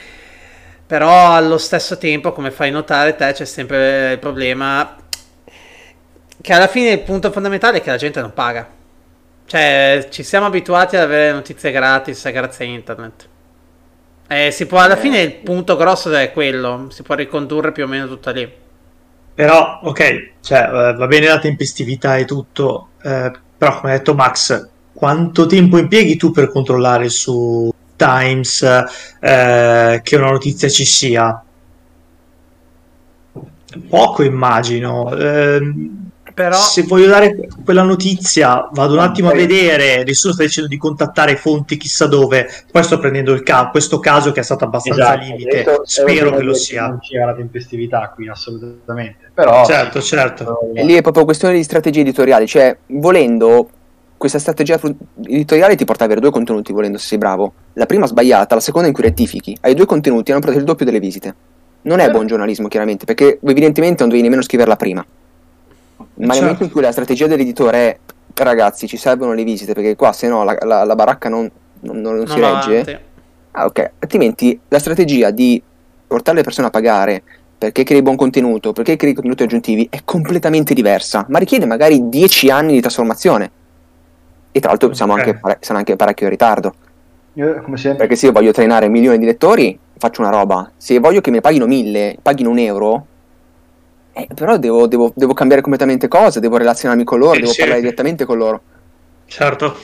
Però 0.87 1.33
allo 1.33 1.59
stesso 1.59 1.97
tempo, 1.97 2.33
come 2.33 2.51
fai 2.51 2.71
notare 2.71 3.17
te, 3.17 3.33
c'è 3.33 3.45
sempre 3.45 4.13
il 4.13 4.19
problema 4.19 4.97
che 6.41 6.53
alla 6.53 6.67
fine 6.67 6.91
il 6.91 7.01
punto 7.01 7.31
fondamentale 7.31 7.79
è 7.79 7.81
che 7.81 7.91
la 7.91 7.97
gente 7.97 8.21
non 8.21 8.35
paga. 8.35 8.69
Cioè, 9.47 10.09
ci 10.11 10.23
siamo 10.23 10.47
abituati 10.47 10.97
ad 10.97 11.03
avere 11.03 11.33
notizie 11.33 11.71
gratis 11.71 12.31
grazie 12.31 12.67
a 12.67 12.69
internet. 12.69 13.29
Eh, 14.27 14.51
si 14.51 14.67
può, 14.67 14.79
alla 14.79 14.97
fine 14.97 15.21
il 15.21 15.35
punto 15.37 15.77
grosso 15.77 16.13
è 16.13 16.33
quello, 16.33 16.89
si 16.91 17.03
può 17.03 17.15
ricondurre 17.15 17.73
più 17.73 17.85
o 17.85 17.87
meno 17.87 18.07
tutto 18.07 18.31
lì. 18.31 18.51
Però, 19.35 19.81
ok, 19.83 20.31
cioè, 20.41 20.61
eh, 20.61 20.95
va 20.95 21.07
bene 21.07 21.27
la 21.27 21.39
tempestività 21.39 22.17
e 22.17 22.25
tutto, 22.25 22.91
eh, 23.03 23.33
però 23.57 23.81
come 23.81 23.93
ha 23.93 23.97
detto 23.97 24.15
Max, 24.15 24.69
quanto 24.93 25.47
tempo 25.47 25.77
impieghi 25.77 26.17
tu 26.17 26.31
per 26.31 26.51
controllare 26.51 27.09
su 27.09 27.74
Times 27.97 28.63
eh, 29.21 30.01
che 30.03 30.17
una 30.17 30.31
notizia 30.31 30.69
ci 30.69 30.85
sia? 30.85 31.43
Poco 33.89 34.23
immagino. 34.23 35.15
Ehm, 35.17 36.03
Però, 36.35 36.57
se 36.57 36.83
voglio 36.83 37.07
dare 37.07 37.37
quella 37.65 37.83
notizia, 37.83 38.69
vado 38.73 38.95
un 38.95 38.99
attimo 39.01 39.29
a 39.31 39.35
vedere, 39.35 40.03
nessuno 40.05 40.33
sta 40.33 40.43
dicendo 40.43 40.69
di 40.69 40.77
contattare 40.77 41.37
fonti 41.37 41.77
chissà 41.77 42.07
dove, 42.07 42.49
poi 42.73 42.83
sto 42.83 42.99
prendendo 42.99 43.33
il 43.33 43.43
ca- 43.45 43.69
questo 43.71 44.01
caso 44.01 44.33
che 44.33 44.41
è 44.41 44.43
stato 44.43 44.65
abbastanza 44.65 45.15
Esatto, 45.15 45.25
limite, 45.25 45.57
detto- 45.57 45.83
spero 45.85 46.33
che 46.35 46.43
lo 46.43 46.55
sia. 46.55 46.87
Non 46.89 46.99
c'era 47.01 47.27
la 47.27 47.35
tempestività 47.35 48.11
qui, 48.15 48.29
assolutamente. 48.29 49.31
Però, 49.33 49.65
Certo, 49.65 50.01
certo. 50.01 50.59
E 50.75 50.85
lì 50.85 50.95
è 50.95 51.03
proprio 51.03 51.25
questione 51.25 51.55
di 51.55 51.63
strategie 51.63 52.01
editoriali, 52.01 52.47
cioè 52.47 52.77
volendo 52.87 53.69
questa 54.25 54.39
strategia 54.39 54.81
editoriale 55.27 55.77
ti 55.77 55.85
porta 55.85 56.05
ad 56.05 56.09
avere 56.11 56.23
due 56.25 56.33
contenuti 56.35 56.73
volendo 56.73 56.97
se 56.97 57.09
sei 57.09 57.19
bravo. 57.19 57.53
La 57.75 57.85
prima 57.85 58.07
sbagliata, 58.07 58.55
la 58.55 58.61
seconda 58.63 58.89
in 58.89 58.95
cui 58.95 59.03
rettifichi. 59.03 59.55
Hai 59.61 59.75
due 59.75 59.85
contenuti, 59.85 60.31
hanno 60.31 60.41
preso 60.41 60.57
il 60.57 60.65
doppio 60.65 60.87
delle 60.87 60.99
visite. 60.99 61.35
Non 61.83 61.99
è 61.99 62.11
buon 62.11 62.27
giornalismo 62.27 62.67
chiaramente, 62.69 63.05
perché 63.05 63.39
evidentemente 63.43 64.01
non 64.01 64.09
devi 64.09 64.23
nemmeno 64.23 64.41
scriverla 64.41 64.77
prima. 64.77 65.05
Ma 65.97 66.05
nel 66.15 66.29
Certo. 66.31 66.41
momento 66.43 66.65
in 66.65 66.71
cui 66.71 66.81
la 66.81 66.91
strategia 66.93 67.27
dell'editore 67.27 67.79
è 67.79 67.99
ragazzi 68.37 68.87
ci 68.89 68.97
servono 68.97 69.35
le 69.35 69.45
visite 69.45 69.75
perché 69.75 69.95
qua 69.95 70.13
se 70.15 70.27
no 70.27 70.43
la, 70.43 70.57
la- 70.63 70.85
la 70.85 70.95
baracca 70.95 71.29
non, 71.29 71.51
non- 71.81 72.01
non 72.01 72.17
non 72.17 72.27
si 72.27 72.41
regge, 72.41 72.81
avanti. 72.81 72.99
Ah, 73.53 73.67
ok. 73.67 73.91
Altrimenti 73.99 74.59
la 74.69 74.79
strategia 74.79 75.31
di 75.33 75.63
portare 76.07 76.39
le 76.39 76.43
persone 76.45 76.69
a 76.69 76.71
pagare 76.71 77.23
perché 77.59 77.83
crei 77.85 78.01
buon 78.01 78.17
contenuto, 78.17 78.73
perché 78.73 78.97
crei 78.97 79.13
contenuti 79.13 79.43
aggiuntivi 79.43 79.87
è 79.91 80.01
completamente 80.03 80.73
diversa, 80.73 81.27
ma 81.29 81.39
richiede 81.39 81.67
magari 81.67 82.09
10 82.09 82.49
anni 82.51 82.73
di 82.73 82.81
trasformazione. 82.81 83.51
E 84.57 84.61
tra 84.61 84.69
l'altro 84.71 84.95
siamo 84.95 85.15
Ok. 85.15 85.19
anche, 85.19 85.35
pare- 85.35 85.59
siamo 85.61 85.81
anche 85.81 85.97
parecchio 85.97 86.27
in 86.27 86.31
ritardo. 86.33 86.75
io, 87.33 87.61
come 87.63 87.77
sempre, 87.77 87.99
Perché 87.99 88.15
se 88.15 88.27
io 88.27 88.33
voglio 88.33 88.53
trainare 88.53 88.89
milioni 88.89 89.19
di 89.19 89.25
lettori, 89.25 89.77
faccio 89.99 90.21
una 90.21 90.31
roba. 90.31 90.71
Se 90.77 90.97
voglio 91.01 91.21
che 91.21 91.33
mi 91.33 91.41
paghino 91.41 91.67
mille, 91.67 92.17
paghino 92.23 92.51
un 92.51 92.59
euro, 92.59 93.07
eh, 94.13 94.29
però 94.33 94.57
devo, 94.59 94.87
devo- 94.87 95.13
devo 95.17 95.33
cambiare 95.35 95.61
completamente 95.61 96.07
cose, 96.07 96.39
devo 96.39 96.57
relazionarmi 96.57 97.03
con 97.03 97.19
loro, 97.19 97.35
Sì, 97.35 97.41
devo 97.41 97.51
sì. 97.53 97.59
parlare 97.59 97.81
direttamente 97.81 98.25
con 98.25 98.39
loro. 98.39 98.61
Certo. 99.27 99.75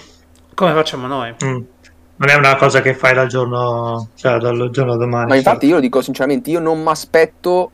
Come 0.54 0.72
facciamo 0.72 1.08
noi? 1.08 1.34
Mm. 1.44 1.60
Non 2.16 2.28
è 2.28 2.34
una 2.34 2.54
cosa 2.54 2.80
che 2.80 2.94
fai 2.94 3.14
dal 3.14 3.26
giorno, 3.26 4.10
cioè 4.14 4.38
dal 4.38 4.68
giorno 4.70 4.96
domani. 4.96 5.30
Ma 5.30 5.34
infatti 5.34 5.52
certo. 5.60 5.66
io 5.66 5.74
lo 5.74 5.80
dico 5.80 6.02
sinceramente, 6.02 6.50
io 6.50 6.60
non 6.60 6.80
mi 6.80 6.88
aspetto, 6.90 7.70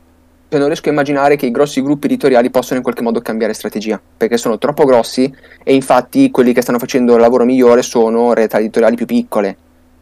cioè 0.49 0.59
non 0.59 0.67
riesco 0.67 0.87
a 0.87 0.91
immaginare 0.91 1.35
che 1.35 1.45
i 1.45 1.51
grossi 1.51 1.81
gruppi 1.81 2.05
editoriali 2.05 2.49
possano 2.49 2.77
in 2.77 2.83
qualche 2.83 3.01
modo 3.03 3.19
cambiare 3.21 3.53
strategia, 3.53 3.99
perché 4.17 4.37
sono 4.37 4.57
troppo 4.57 4.85
grossi 4.85 5.33
e 5.63 5.73
infatti 5.73 6.31
quelli 6.31 6.53
che 6.53 6.61
stanno 6.61 6.79
facendo 6.79 7.15
il 7.15 7.21
lavoro 7.21 7.43
migliore 7.43 7.81
sono 7.81 8.33
realtà 8.33 8.59
editoriali 8.59 8.95
più 8.95 9.05
piccole. 9.05 9.57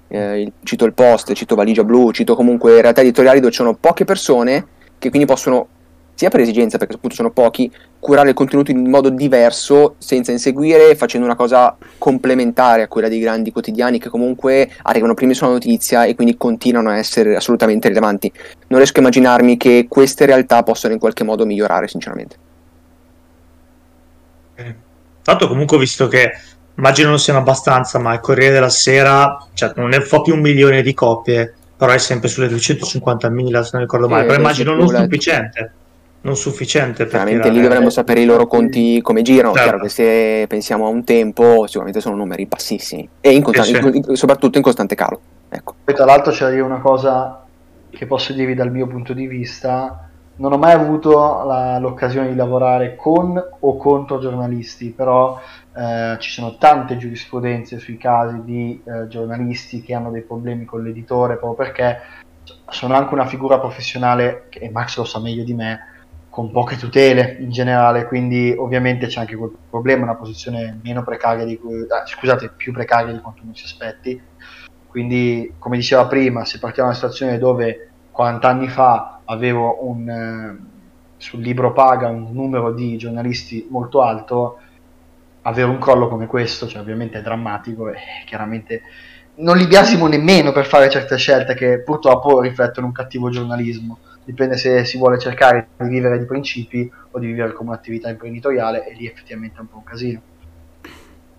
eh, 0.07 0.51
cito 0.63 0.85
il 0.85 0.93
Post, 0.93 1.33
cito 1.33 1.55
Valigia 1.55 1.83
Blu, 1.83 2.11
cito 2.11 2.35
comunque 2.35 2.79
realtà 2.81 3.01
editoriali 3.01 3.39
dove 3.39 3.51
ci 3.51 3.57
sono 3.57 3.73
poche 3.73 4.05
persone 4.05 4.67
che 4.99 5.09
quindi 5.09 5.27
possono, 5.27 5.67
sia 6.15 6.29
per 6.29 6.39
esigenza 6.39 6.77
perché 6.77 6.95
appunto 6.95 7.15
sono 7.15 7.29
pochi, 7.29 7.71
curare 7.99 8.29
il 8.29 8.35
contenuto 8.35 8.71
in 8.71 8.89
modo 8.89 9.09
diverso 9.09 9.95
senza 9.97 10.31
inseguire, 10.31 10.95
facendo 10.95 11.27
una 11.27 11.35
cosa 11.35 11.75
complementare 11.97 12.83
a 12.83 12.87
quella 12.87 13.09
dei 13.09 13.19
grandi 13.19 13.51
quotidiani 13.51 13.99
che 13.99 14.09
comunque 14.09 14.71
arrivano 14.83 15.13
prima 15.13 15.33
sulla 15.33 15.51
notizia 15.51 16.05
e 16.05 16.15
quindi 16.15 16.37
continuano 16.37 16.89
a 16.89 16.97
essere 16.97 17.35
assolutamente 17.35 17.89
rilevanti. 17.89 18.31
Non 18.67 18.79
riesco 18.79 18.99
a 18.99 19.01
immaginarmi 19.01 19.57
che 19.57 19.85
queste 19.89 20.25
realtà 20.25 20.63
possano 20.63 20.93
in 20.93 20.99
qualche 20.99 21.23
modo 21.23 21.45
migliorare, 21.45 21.87
sinceramente. 21.87 22.37
Tanto 25.21 25.47
comunque 25.47 25.75
ho 25.75 25.79
visto 25.79 26.07
che 26.07 26.31
immagino 26.75 27.09
non 27.09 27.19
siano 27.19 27.39
abbastanza, 27.39 27.99
ma 27.99 28.13
il 28.13 28.19
Corriere 28.19 28.53
della 28.53 28.69
Sera 28.69 29.37
cioè, 29.53 29.73
non 29.75 29.89
ne 29.89 29.99
fa 30.01 30.21
più 30.21 30.35
un 30.35 30.39
milione 30.39 30.81
di 30.81 30.93
copie, 30.93 31.53
però 31.75 31.91
è 31.91 31.97
sempre 31.97 32.29
sulle 32.29 32.47
250.000 32.47 33.61
se 33.61 33.69
non 33.73 33.81
ricordo 33.81 34.07
male, 34.07 34.21
Sì, 34.21 34.27
però 34.27 34.39
immagino 34.39 34.75
non 34.75 34.87
sufficiente. 34.87 35.73
Non 36.25 36.35
sufficiente 36.35 37.03
per 37.03 37.09
Chiaramente 37.09 37.41
tirare- 37.43 37.55
lì 37.59 37.61
dovremmo 37.67 37.89
sapere 37.91 38.19
i 38.21 38.25
loro 38.25 38.47
conti 38.47 38.99
come 39.01 39.21
girano. 39.21 39.53
Certo. 39.53 39.69
Chiaro 39.69 39.83
che 39.83 39.89
se 39.89 40.45
pensiamo 40.47 40.85
a 40.87 40.89
un 40.89 41.03
tempo, 41.03 41.67
sicuramente 41.67 42.01
sono 42.01 42.15
numeri 42.15 42.47
bassissimi 42.47 43.07
e 43.21 43.31
in 43.31 43.43
costa- 43.43 43.61
Sì, 43.61 43.75
sì. 43.75 43.87
in- 43.87 44.01
in- 44.07 44.15
soprattutto 44.15 44.57
in 44.57 44.63
costante 44.63 44.95
calo. 44.95 45.19
Ecco. 45.49 45.75
Poi 45.83 45.93
tra 45.93 46.05
l'altro 46.05 46.31
c'è 46.31 46.45
da 46.45 46.49
dire 46.49 46.61
una 46.63 46.79
cosa 46.79 47.45
che 47.91 48.07
posso 48.07 48.33
dirvi 48.33 48.55
dal 48.55 48.71
mio 48.71 48.87
punto 48.87 49.13
di 49.13 49.27
vista. 49.27 50.09
Non 50.37 50.51
ho 50.51 50.57
mai 50.57 50.73
avuto 50.73 51.43
la- 51.45 51.77
l'occasione 51.77 52.29
di 52.29 52.35
lavorare 52.35 52.95
con 52.95 53.41
o 53.59 53.77
contro 53.77 54.17
giornalisti, 54.19 54.89
però 54.89 55.39
eh, 55.77 56.15
ci 56.19 56.31
sono 56.31 56.55
tante 56.57 56.97
giurisprudenze 56.97 57.77
sui 57.77 57.97
casi 57.97 58.41
di 58.43 58.81
eh, 58.83 59.07
giornalisti 59.07 59.81
che 59.83 59.93
hanno 59.93 60.09
dei 60.09 60.21
problemi 60.23 60.65
con 60.65 60.81
l'editore 60.83 61.35
proprio 61.35 61.65
perché 61.65 61.97
sono 62.69 62.95
anche 62.95 63.13
una 63.13 63.25
figura 63.27 63.59
professionale, 63.59 64.47
e 64.49 64.69
Max 64.71 64.97
lo 64.97 65.03
sa 65.03 65.19
meglio 65.19 65.43
di 65.43 65.53
me, 65.53 65.79
con 66.35 66.51
poche 66.51 66.75
tutele 66.75 67.37
in 67.39 67.49
generale, 67.49 68.07
quindi 68.07 68.53
ovviamente 68.57 69.07
c'è 69.07 69.21
anche 69.21 69.37
quel 69.37 69.51
problema, 69.69 70.03
una 70.03 70.15
posizione 70.15 70.81
meno 70.83 71.01
precaria 71.01 71.45
di 71.45 71.57
cui, 71.57 71.85
ah, 71.87 72.05
scusate, 72.05 72.51
più 72.57 72.73
precaria 72.73 73.13
di 73.13 73.21
quanto 73.21 73.43
non 73.45 73.55
si 73.55 73.63
aspetti. 73.63 74.21
Quindi, 74.85 75.53
come 75.57 75.77
diceva 75.77 76.07
prima, 76.07 76.43
se 76.43 76.59
partiamo 76.59 76.89
da 76.89 76.97
una 76.97 77.07
situazione 77.07 77.37
dove 77.37 77.89
40 78.11 78.49
anni 78.49 78.67
fa 78.67 79.21
avevo 79.23 79.87
un, 79.87 80.09
eh, 80.09 80.57
sul 81.15 81.39
libro 81.39 81.71
paga 81.71 82.09
un 82.09 82.27
numero 82.33 82.73
di 82.73 82.97
giornalisti 82.97 83.67
molto 83.69 84.01
alto, 84.01 84.59
avere 85.43 85.69
un 85.69 85.77
crollo 85.77 86.09
come 86.09 86.27
questo, 86.27 86.67
cioè 86.67 86.81
ovviamente 86.81 87.17
è 87.17 87.21
drammatico 87.21 87.87
e 87.87 87.95
chiaramente 88.25 88.81
non 89.35 89.55
li 89.55 89.67
biasimo 89.67 90.07
nemmeno 90.07 90.51
per 90.51 90.65
fare 90.65 90.89
certe 90.89 91.15
scelte 91.15 91.53
che 91.53 91.79
purtroppo 91.79 92.41
riflettono 92.41 92.87
un 92.87 92.91
cattivo 92.91 93.29
giornalismo. 93.29 93.99
Dipende 94.25 94.57
se 94.57 94.83
si 94.85 94.97
vuole 94.97 95.19
cercare 95.19 95.67
di 95.77 95.87
vivere 95.87 96.17
di 96.17 96.25
principi 96.25 96.91
o 97.11 97.19
di 97.19 97.27
vivere 97.27 97.53
come 97.53 97.69
un'attività 97.69 98.09
imprenditoriale 98.09 98.87
e 98.87 98.95
lì 98.95 99.05
effettivamente 99.07 99.57
è 99.57 99.61
un 99.61 99.69
po' 99.69 99.77
un 99.77 99.83
casino. 99.83 100.21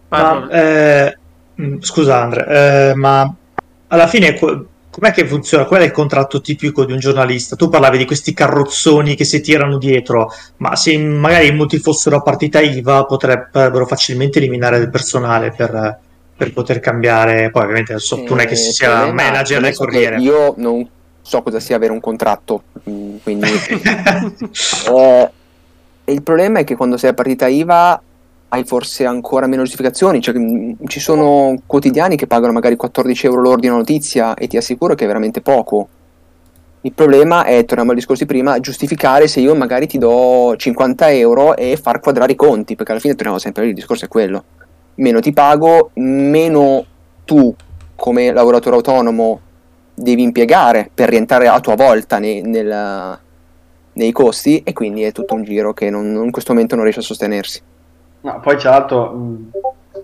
Ma, 0.09 0.49
eh, 0.49 1.19
mh, 1.55 1.79
scusa 1.81 2.23
Andre, 2.23 2.91
eh, 2.91 2.95
ma 2.95 3.35
alla 3.89 4.07
fine 4.07 4.39
co- 4.39 4.67
com'è 4.89 5.11
che 5.11 5.27
funziona? 5.27 5.65
Qual 5.65 5.81
è 5.81 5.85
il 5.85 5.91
contratto 5.91 6.41
tipico 6.41 6.85
di 6.85 6.93
un 6.93 6.99
giornalista? 7.01 7.57
Tu 7.57 7.69
parlavi 7.69 7.99
di 7.99 8.05
questi 8.07 8.33
carrozzoni 8.33 9.17
che 9.17 9.25
si 9.25 9.41
tirano 9.41 9.79
dietro, 9.79 10.31
ma 10.59 10.77
se 10.77 10.97
magari 10.97 11.53
molti 11.53 11.79
fossero 11.79 12.17
a 12.19 12.23
partita 12.23 12.61
IVA 12.61 13.05
potrebbero 13.05 13.85
facilmente 13.85 14.39
eliminare 14.39 14.79
del 14.79 14.91
personale 14.91 15.51
per, 15.51 15.99
per 16.37 16.53
poter 16.53 16.79
cambiare. 16.79 17.51
Poi 17.51 17.63
ovviamente 17.63 17.93
adesso 17.95 18.23
tu 18.23 18.29
non 18.35 18.41
è 18.41 18.47
che 18.47 18.53
Eh, 18.53 18.57
sia 18.57 18.91
problema- 18.91 19.23
manager 19.25 19.61
del 19.61 19.75
Corriere. 19.75 20.17
Io 20.21 20.55
non 20.57 20.89
so 21.27 21.43
cosa 21.43 21.59
sia 21.59 21.75
avere 21.75 21.91
un 21.91 21.99
contratto, 21.99 22.63
mm, 22.89 23.17
quindi 23.25 23.49
eh, 24.95 25.31
il 26.05 26.23
problema 26.23 26.61
è 26.61 26.65
che 26.65 26.77
quando 26.77 26.97
sei 26.97 27.11
a 27.11 27.15
partita 27.15 27.49
IVA 27.49 28.01
hai 28.51 28.65
forse 28.65 29.05
ancora 29.05 29.49
meno 29.49 29.63
giustificazioni, 29.63 30.21
cioè, 30.21 30.39
mm, 30.39 30.73
ci 30.87 31.01
sono 31.01 31.61
quotidiani 31.67 32.15
che 32.15 32.29
pagano 32.29 32.53
magari 32.53 32.77
14 32.77 33.27
euro 33.27 33.41
l'ordine 33.41 33.71
una 33.71 33.81
notizia 33.81 34.35
e 34.35 34.47
ti 34.47 34.57
assicuro 34.57 34.95
che 34.95 35.03
è 35.03 35.07
veramente 35.09 35.41
poco. 35.41 35.89
Il 36.83 36.93
problema 36.93 37.45
è, 37.45 37.65
torniamo 37.65 37.91
al 37.91 37.97
discorso 37.97 38.23
di 38.23 38.29
prima, 38.29 38.61
giustificare 38.61 39.27
se 39.27 39.41
io 39.41 39.57
magari 39.57 39.89
ti 39.89 39.99
do 39.99 40.55
50 40.57 41.11
euro 41.11 41.57
e 41.57 41.77
far 41.77 41.99
quadrare 41.99 42.33
i 42.33 42.37
conti, 42.37 42.77
perché 42.77 42.93
alla 42.93 43.01
fine 43.01 43.17
torniamo 43.17 43.41
sempre 43.41 43.65
lì, 43.65 43.71
il 43.71 43.75
discorso 43.75 44.05
è 44.05 44.09
quello. 44.09 44.45
Meno 44.95 45.19
ti 45.19 45.33
pago, 45.33 45.91
meno 45.95 46.85
tu 47.25 47.53
come 47.97 48.31
lavoratore 48.31 48.77
autonomo 48.77 49.41
devi 49.97 50.23
impiegare 50.23 50.91
per 50.93 51.09
rientrare 51.09 51.49
a 51.49 51.61
tua 51.61 51.75
volta 51.75 52.19
nei, 52.19 52.43
nel- 52.43 53.19
nei 53.93 54.13
costi 54.13 54.63
e 54.63 54.73
quindi 54.73 55.03
è 55.03 55.13
tutto 55.13 55.35
un 55.35 55.43
giro 55.43 55.73
che 55.73 55.91
non- 55.91 56.25
in 56.25 56.31
questo 56.31 56.53
momento 56.53 56.75
non 56.75 56.85
riesce 56.85 57.01
a 57.01 57.05
sostenersi. 57.05 57.63
No, 58.21 58.41
poi 58.41 58.57
tra 58.59 58.71
l'altro, 58.71 59.13
mh, 59.13 59.51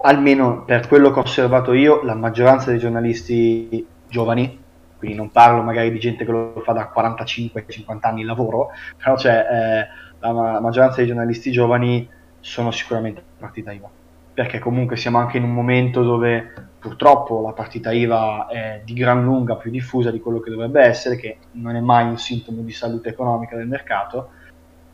almeno 0.03 0.65
per 0.65 0.87
quello 0.89 1.11
che 1.13 1.19
ho 1.19 1.23
osservato 1.23 1.73
io, 1.73 2.03
la 2.03 2.15
maggioranza 2.15 2.71
dei 2.71 2.79
giornalisti 2.79 3.87
giovani, 4.09 4.59
quindi 4.97 5.17
non 5.17 5.31
parlo 5.31 5.63
magari 5.63 5.91
di 5.91 5.99
gente 5.99 6.25
che 6.25 6.31
lo 6.31 6.63
fa 6.65 6.73
da 6.73 6.89
45-50 6.89 8.09
anni 8.09 8.21
il 8.21 8.27
lavoro, 8.27 8.69
però 8.97 9.15
c'è 9.17 9.39
eh, 9.51 9.89
la, 10.21 10.33
ma- 10.33 10.61
maggioranza 10.61 10.99
dei 10.99 11.07
giornalisti 11.07 11.51
giovani 11.51 12.09
sono 12.39 12.71
sicuramente 12.71 13.23
partita 13.39 13.73
IVA, 13.73 13.91
perché 14.33 14.59
comunque 14.59 14.97
siamo 14.97 15.19
anche 15.19 15.39
in 15.39 15.45
un 15.45 15.53
momento 15.53 16.03
dove 16.03 16.53
purtroppo 16.83 17.41
la 17.41 17.53
partita 17.53 17.93
IVA 17.93 18.49
è 18.49 18.81
di 18.85 18.93
gran 18.93 19.23
lunga 19.23 19.55
più 19.55 19.71
diffusa 19.71 20.11
di 20.11 20.19
quello 20.19 20.41
che 20.41 20.51
dovrebbe 20.51 20.83
essere, 20.83 21.15
che 21.15 21.39
non 21.53 21.77
è 21.77 21.81
mai 21.81 22.09
un 22.09 22.19
sintomo 22.19 22.61
di 22.63 22.73
salute 22.73 23.11
economica 23.11 23.57
del 23.57 23.69
mercato, 23.69 24.31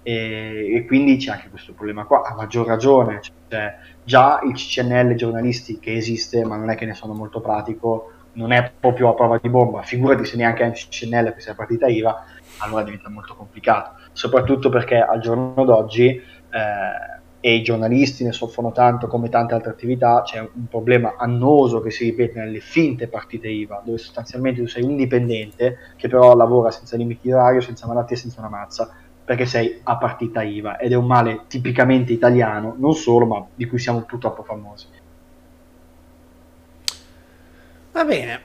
e, 0.03 0.75
e 0.75 0.85
quindi 0.85 1.17
c'è 1.17 1.33
anche 1.33 1.49
questo 1.49 1.73
problema 1.73 2.05
qua, 2.05 2.25
a 2.25 2.35
maggior 2.35 2.67
ragione, 2.67 3.21
cioè, 3.23 3.75
già 4.05 4.41
il 4.45 4.53
CCNL 4.53 5.15
giornalisti 5.15 5.79
che 5.79 5.97
esiste, 5.97 6.45
ma 6.45 6.57
non 6.57 6.69
è 6.69 6.77
che 6.77 6.85
ne 6.85 6.93
sono 6.93 7.15
molto 7.15 7.41
pratico, 7.41 8.13
non 8.33 8.53
è 8.53 8.71
proprio 8.79 9.09
a 9.09 9.15
prova 9.15 9.39
di 9.41 9.49
bomba, 9.49 9.81
figurati 9.81 10.27
se 10.27 10.37
neanche 10.37 10.63
hai 10.65 10.69
un 10.69 10.75
CCNL 10.75 11.33
per 11.33 11.41
sia 11.41 11.55
partita 11.55 11.87
IVA, 11.87 12.23
allora 12.59 12.83
diventa 12.83 13.09
molto 13.09 13.35
complicato, 13.35 13.93
soprattutto 14.13 14.69
perché 14.69 14.99
al 14.99 15.21
giorno 15.21 15.65
d'oggi, 15.65 16.09
eh, 16.09 17.18
e 17.41 17.55
i 17.55 17.63
giornalisti 17.63 18.25
ne 18.25 18.33
soffrono 18.33 18.73
tanto 18.73 19.07
come 19.07 19.29
tante 19.29 19.55
altre 19.55 19.71
attività, 19.71 20.23
c'è 20.25 20.41
un 20.41 20.67
problema 20.69 21.15
annoso 21.17 21.81
che 21.81 21.91
si 21.91 22.05
ripete 22.05 22.39
nelle 22.41 22.61
finte 22.61 23.07
partite 23.07 23.49
IVA, 23.49 23.83
dove 23.85 23.99
sostanzialmente 23.99 24.61
tu 24.61 24.67
sei 24.67 24.83
un 24.83 24.97
dipendente 24.97 25.79
che 25.97 26.09
però 26.09 26.35
lavora 26.35 26.71
senza 26.71 26.97
limiti 26.97 27.21
di 27.23 27.33
orario, 27.33 27.61
senza 27.61 27.87
malattie, 27.87 28.17
senza 28.17 28.41
una 28.41 28.49
mazza, 28.49 28.93
perché 29.25 29.47
sei 29.47 29.81
a 29.85 29.97
partita 29.97 30.43
IVA 30.43 30.79
ed 30.79 30.93
è 30.93 30.97
un 30.97 31.07
male 31.07 31.43
tipicamente 31.47 32.13
italiano, 32.13 32.75
non 32.77 32.95
solo, 32.95 33.27
ma 33.27 33.47
di 33.55 33.67
cui 33.67 33.79
siamo 33.79 34.01
purtroppo 34.01 34.43
famosi. 34.43 34.87
Va 37.93 38.05
bene, 38.05 38.41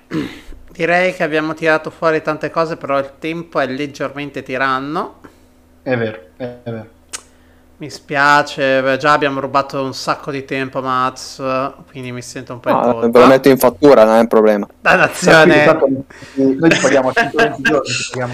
direi 0.71 1.13
che 1.13 1.23
abbiamo 1.23 1.53
tirato 1.53 1.89
fuori 1.89 2.21
tante 2.21 2.49
cose, 2.49 2.77
però 2.77 2.99
il 2.99 3.13
tempo 3.17 3.59
è 3.59 3.67
leggermente 3.67 4.43
tiranno. 4.43 5.19
È 5.81 5.95
vero, 5.95 6.19
è 6.37 6.61
vero. 6.63 7.01
Mi 7.77 7.89
spiace, 7.89 8.81
beh, 8.81 8.97
già 8.97 9.11
abbiamo 9.13 9.39
rubato 9.41 9.83
un 9.83 9.93
sacco 9.93 10.31
di 10.31 10.45
tempo 10.45 10.79
Maz, 10.81 11.41
quindi 11.89 12.11
mi 12.11 12.21
sento 12.21 12.53
un 12.53 12.59
po' 12.59 12.69
in 12.69 12.75
No, 12.75 12.81
colpa. 12.81 13.07
ve 13.09 13.19
lo 13.19 13.25
metto 13.27 13.49
in 13.49 13.57
fattura, 13.57 14.05
non 14.05 14.15
è 14.15 14.19
un 14.19 14.27
problema. 14.27 14.67
Dannazione. 14.79 15.65
Tanto 15.65 15.87
Noi 16.35 16.69
ti 16.69 16.79
paghiamo 16.79 17.09
a 17.09 17.13
120 17.13 17.61
giorni, 17.63 17.87
ti 17.87 18.07
paghiamo. 18.11 18.33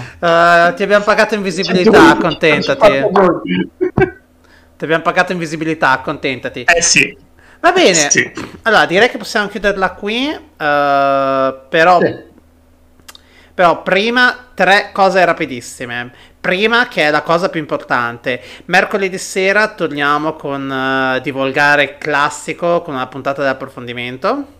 Eh, 0.68 0.74
ti 0.74 0.82
abbiamo 0.82 1.04
pagato 1.04 1.34
in 1.34 1.42
visibilità, 1.42 1.90
120, 1.90 2.18
accontentati. 2.18 2.80
140 2.80 3.20
giorni. 3.20 3.70
Ti 4.76 4.84
abbiamo 4.84 5.02
pagato 5.02 5.32
in 5.32 5.38
visibilità, 5.38 5.90
accontentati. 5.90 6.64
Eh 6.72 6.82
sì, 6.82 7.16
Va 7.60 7.72
bene, 7.72 7.94
sì. 7.94 8.30
allora 8.62 8.86
direi 8.86 9.08
che 9.10 9.18
possiamo 9.18 9.48
chiuderla 9.48 9.90
qui, 9.92 10.28
eh, 10.28 10.38
però, 10.56 11.98
Sì. 12.00 12.16
però 13.54 13.82
prima 13.82 14.36
tre 14.54 14.90
cose 14.92 15.24
rapidissime. 15.24 16.12
Prima, 16.40 16.88
che 16.88 17.02
è 17.02 17.10
la 17.10 17.20
cosa 17.20 17.50
più 17.50 17.60
importante, 17.60 18.40
mercoledì 18.66 19.18
sera 19.18 19.68
torniamo 19.74 20.34
con 20.36 20.70
eh, 20.72 21.20
Divulgare 21.20 21.98
Classico 21.98 22.80
con 22.80 22.94
una 22.94 23.06
puntata 23.08 23.42
di 23.42 23.48
approfondimento. 23.48 24.58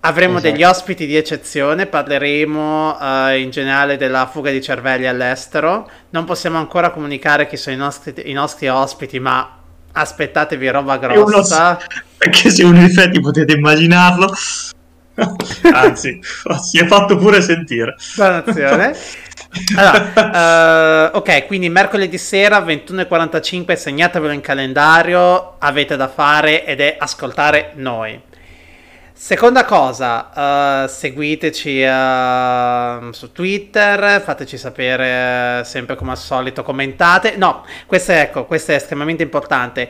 Avremo 0.00 0.38
Esatto. 0.38 0.52
degli 0.52 0.62
ospiti 0.62 1.04
di 1.06 1.16
eccezione, 1.16 1.86
parleremo 1.86 2.98
eh, 3.28 3.40
in 3.40 3.50
generale 3.50 3.98
della 3.98 4.26
fuga 4.26 4.50
di 4.50 4.62
cervelli 4.62 5.06
all'estero. 5.06 5.90
Non 6.10 6.24
possiamo 6.24 6.56
ancora 6.56 6.90
comunicare 6.90 7.46
chi 7.46 7.56
sono 7.58 7.74
i 7.76 7.78
nostri, 7.78 8.14
i 8.24 8.32
nostri 8.32 8.68
ospiti, 8.68 9.18
ma 9.20 9.50
aspettatevi 9.92 10.68
roba 10.70 10.98
È 10.98 11.06
uno- 11.16 11.24
grossa. 11.24 11.78
Perché 12.16 12.48
se 12.50 12.64
uno 12.64 12.78
difetti 12.78 13.20
potete 13.20 13.52
immaginarlo. 13.52 14.32
Anzi, 15.72 16.20
si 16.62 16.78
è 16.78 16.86
fatto 16.86 17.16
pure 17.16 17.42
sentire. 17.42 17.96
Dannazione. 18.14 18.96
Allora, 19.76 21.10
eh, 21.12 21.16
ok, 21.16 21.46
quindi 21.46 21.68
mercoledì 21.68 22.18
sera 22.18 22.58
21.45, 22.60 23.74
segnatevelo 23.74 24.32
in 24.32 24.40
calendario, 24.40 25.56
avete 25.58 25.96
da 25.96 26.08
fare 26.08 26.64
ed 26.64 26.80
è 26.80 26.96
ascoltare 26.98 27.72
noi. 27.74 28.20
Seconda 29.18 29.64
cosa, 29.64 30.82
uh, 30.84 30.88
seguiteci 30.88 31.82
uh, 31.82 33.10
su 33.12 33.32
Twitter, 33.32 34.20
fateci 34.20 34.58
sapere 34.58 35.60
uh, 35.60 35.64
sempre 35.64 35.96
come 35.96 36.10
al 36.10 36.18
solito, 36.18 36.62
commentate. 36.62 37.36
No, 37.38 37.64
questo 37.86 38.12
è, 38.12 38.20
ecco, 38.20 38.44
questo 38.44 38.72
è 38.72 38.74
estremamente 38.74 39.22
importante. 39.22 39.88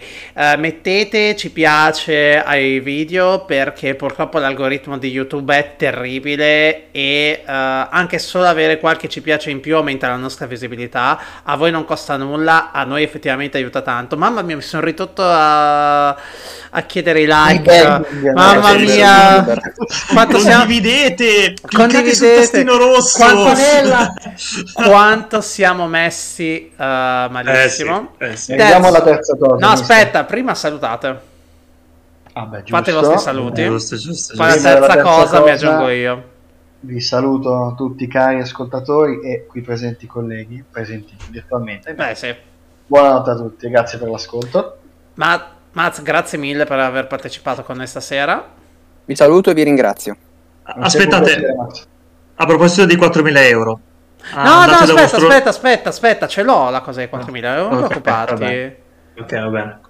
mettete 0.56 1.34
ci 1.34 1.50
piace 1.50 2.40
ai 2.40 2.78
video 2.78 3.44
perché 3.44 3.96
purtroppo 3.96 4.38
l'algoritmo 4.38 4.96
di 4.96 5.10
YouTube 5.10 5.58
è 5.58 5.74
terribile 5.76 6.92
e 6.92 7.42
anche 7.44 8.20
solo 8.20 8.46
avere 8.46 8.78
qualche 8.78 9.08
ci 9.08 9.22
piace 9.22 9.50
in 9.50 9.58
più 9.58 9.74
aumenta 9.74 10.06
la 10.06 10.16
nostra 10.16 10.46
visibilità. 10.46 11.20
A 11.42 11.56
voi 11.56 11.72
non 11.72 11.84
costa 11.84 12.16
nulla, 12.16 12.70
a 12.70 12.84
noi 12.84 13.02
effettivamente 13.02 13.58
aiuta 13.58 13.80
tanto. 13.80 14.16
Mamma 14.16 14.42
mia, 14.42 14.54
mi 14.54 14.62
sono 14.62 14.84
ritotto 14.84 15.22
a, 15.24 16.10
a 16.10 16.82
chiedere 16.86 17.22
i 17.22 17.26
like. 17.28 18.04
Mamma 18.32 18.74
mia 18.74 19.15
quanto 20.12 20.38
condividete, 20.38 21.54
condividete 21.70 22.14
sul 22.14 22.34
tastino 22.34 22.76
rosso. 22.76 23.18
Quanto, 23.18 24.12
quanto 24.72 25.40
siamo 25.40 25.86
messi 25.86 26.70
uh, 26.74 26.82
malissimo. 26.82 28.14
Eh 28.18 28.26
sì, 28.28 28.32
eh 28.32 28.36
sì. 28.36 28.56
Vediamo 28.56 28.90
la 28.90 29.02
terza 29.02 29.36
cosa. 29.36 29.66
No, 29.66 29.72
aspetta, 29.72 30.24
prima 30.24 30.54
salutate. 30.54 31.34
Ah 32.32 32.44
beh, 32.44 32.64
Fate 32.66 32.90
i 32.90 32.94
vostri 32.94 33.18
saluti. 33.18 33.64
Giusto, 33.64 33.96
giusto, 33.96 34.12
giusto. 34.12 34.36
Poi 34.36 34.46
la 34.46 34.52
terza, 34.52 34.78
la 34.78 34.86
terza 34.86 35.02
cosa, 35.02 35.20
cosa 35.20 35.42
mi 35.42 35.50
aggiungo 35.50 35.88
io. 35.88 36.24
Vi 36.80 37.00
saluto 37.00 37.74
tutti 37.76 38.06
cari 38.06 38.40
ascoltatori 38.40 39.20
e 39.22 39.46
qui 39.46 39.62
presenti 39.62 40.06
colleghi, 40.06 40.62
presenti 40.70 41.16
virtualmente. 41.30 41.94
Beh, 41.94 42.14
sì. 42.14 42.34
Buonanotte 42.86 43.30
a 43.30 43.34
tutti, 43.36 43.68
grazie 43.68 43.98
per 43.98 44.08
l'ascolto. 44.08 44.78
Ma 45.14 45.54
Maz, 45.76 46.00
grazie 46.02 46.38
mille 46.38 46.64
per 46.64 46.78
aver 46.78 47.06
partecipato 47.06 47.62
con 47.62 47.76
noi 47.76 47.86
stasera. 47.86 48.54
Vi 49.06 49.14
saluto 49.14 49.50
e 49.50 49.54
vi 49.54 49.62
ringrazio. 49.62 50.16
Aspettate, 50.62 51.54
a 52.34 52.44
proposito 52.44 52.84
di 52.84 52.96
4.000 52.96 53.36
euro. 53.48 53.80
Ah, 54.32 54.42
no, 54.42 54.66
no, 54.66 54.72
aspetta, 54.72 55.00
vostro... 55.00 55.28
aspetta, 55.28 55.48
aspetta, 55.48 55.88
aspetta, 55.90 56.26
ce 56.26 56.42
l'ho 56.42 56.70
la 56.70 56.80
cosa 56.80 56.98
dei 56.98 57.08
4.000 57.10 57.44
euro, 57.44 57.68
non 57.68 57.84
okay, 57.84 58.00
preoccuparti. 58.00 58.76
Ok, 59.18 59.40
va 59.40 59.48
bene. 59.48 59.80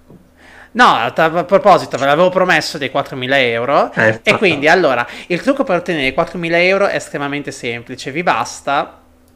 No, 0.73 0.93
a 0.93 1.43
proposito, 1.43 1.97
ve 1.97 2.05
l'avevo 2.05 2.29
promesso 2.29 2.77
dei 2.77 2.91
4.000 2.93 3.33
euro. 3.33 3.91
Eh, 3.93 4.19
e 4.21 4.37
quindi, 4.37 4.67
allora, 4.67 5.07
il 5.27 5.41
trucco 5.41 5.63
per 5.63 5.77
ottenere 5.77 6.05
i 6.05 6.13
4.000 6.15 6.53
euro 6.53 6.85
è 6.85 6.95
estremamente 6.95 7.49
semplice. 7.49 8.11
Vi 8.11 8.21
basta 8.21 9.01